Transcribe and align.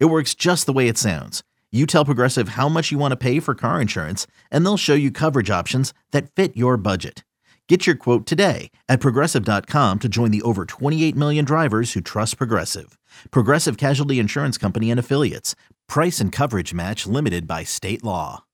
It 0.00 0.06
works 0.06 0.34
just 0.34 0.66
the 0.66 0.72
way 0.72 0.88
it 0.88 0.96
sounds. 0.96 1.42
You 1.72 1.86
tell 1.86 2.04
Progressive 2.04 2.50
how 2.50 2.68
much 2.68 2.92
you 2.92 2.98
want 2.98 3.12
to 3.12 3.16
pay 3.16 3.40
for 3.40 3.54
car 3.56 3.80
insurance, 3.80 4.28
and 4.48 4.64
they'll 4.64 4.76
show 4.76 4.94
you 4.94 5.10
coverage 5.10 5.50
options 5.50 5.92
that 6.12 6.30
fit 6.30 6.56
your 6.56 6.76
budget. 6.76 7.24
Get 7.68 7.86
your 7.86 7.96
quote 7.96 8.26
today 8.26 8.70
at 8.88 9.00
progressive.com 9.00 9.98
to 9.98 10.08
join 10.08 10.30
the 10.30 10.42
over 10.42 10.66
28 10.66 11.16
million 11.16 11.44
drivers 11.44 11.94
who 11.94 12.00
trust 12.00 12.36
Progressive. 12.38 12.96
Progressive 13.30 13.76
Casualty 13.76 14.20
Insurance 14.20 14.56
Company 14.56 14.90
and 14.90 15.00
Affiliates. 15.00 15.56
Price 15.88 16.20
and 16.20 16.30
coverage 16.30 16.72
match 16.72 17.06
limited 17.06 17.48
by 17.48 17.64
state 17.64 18.04
law. 18.04 18.44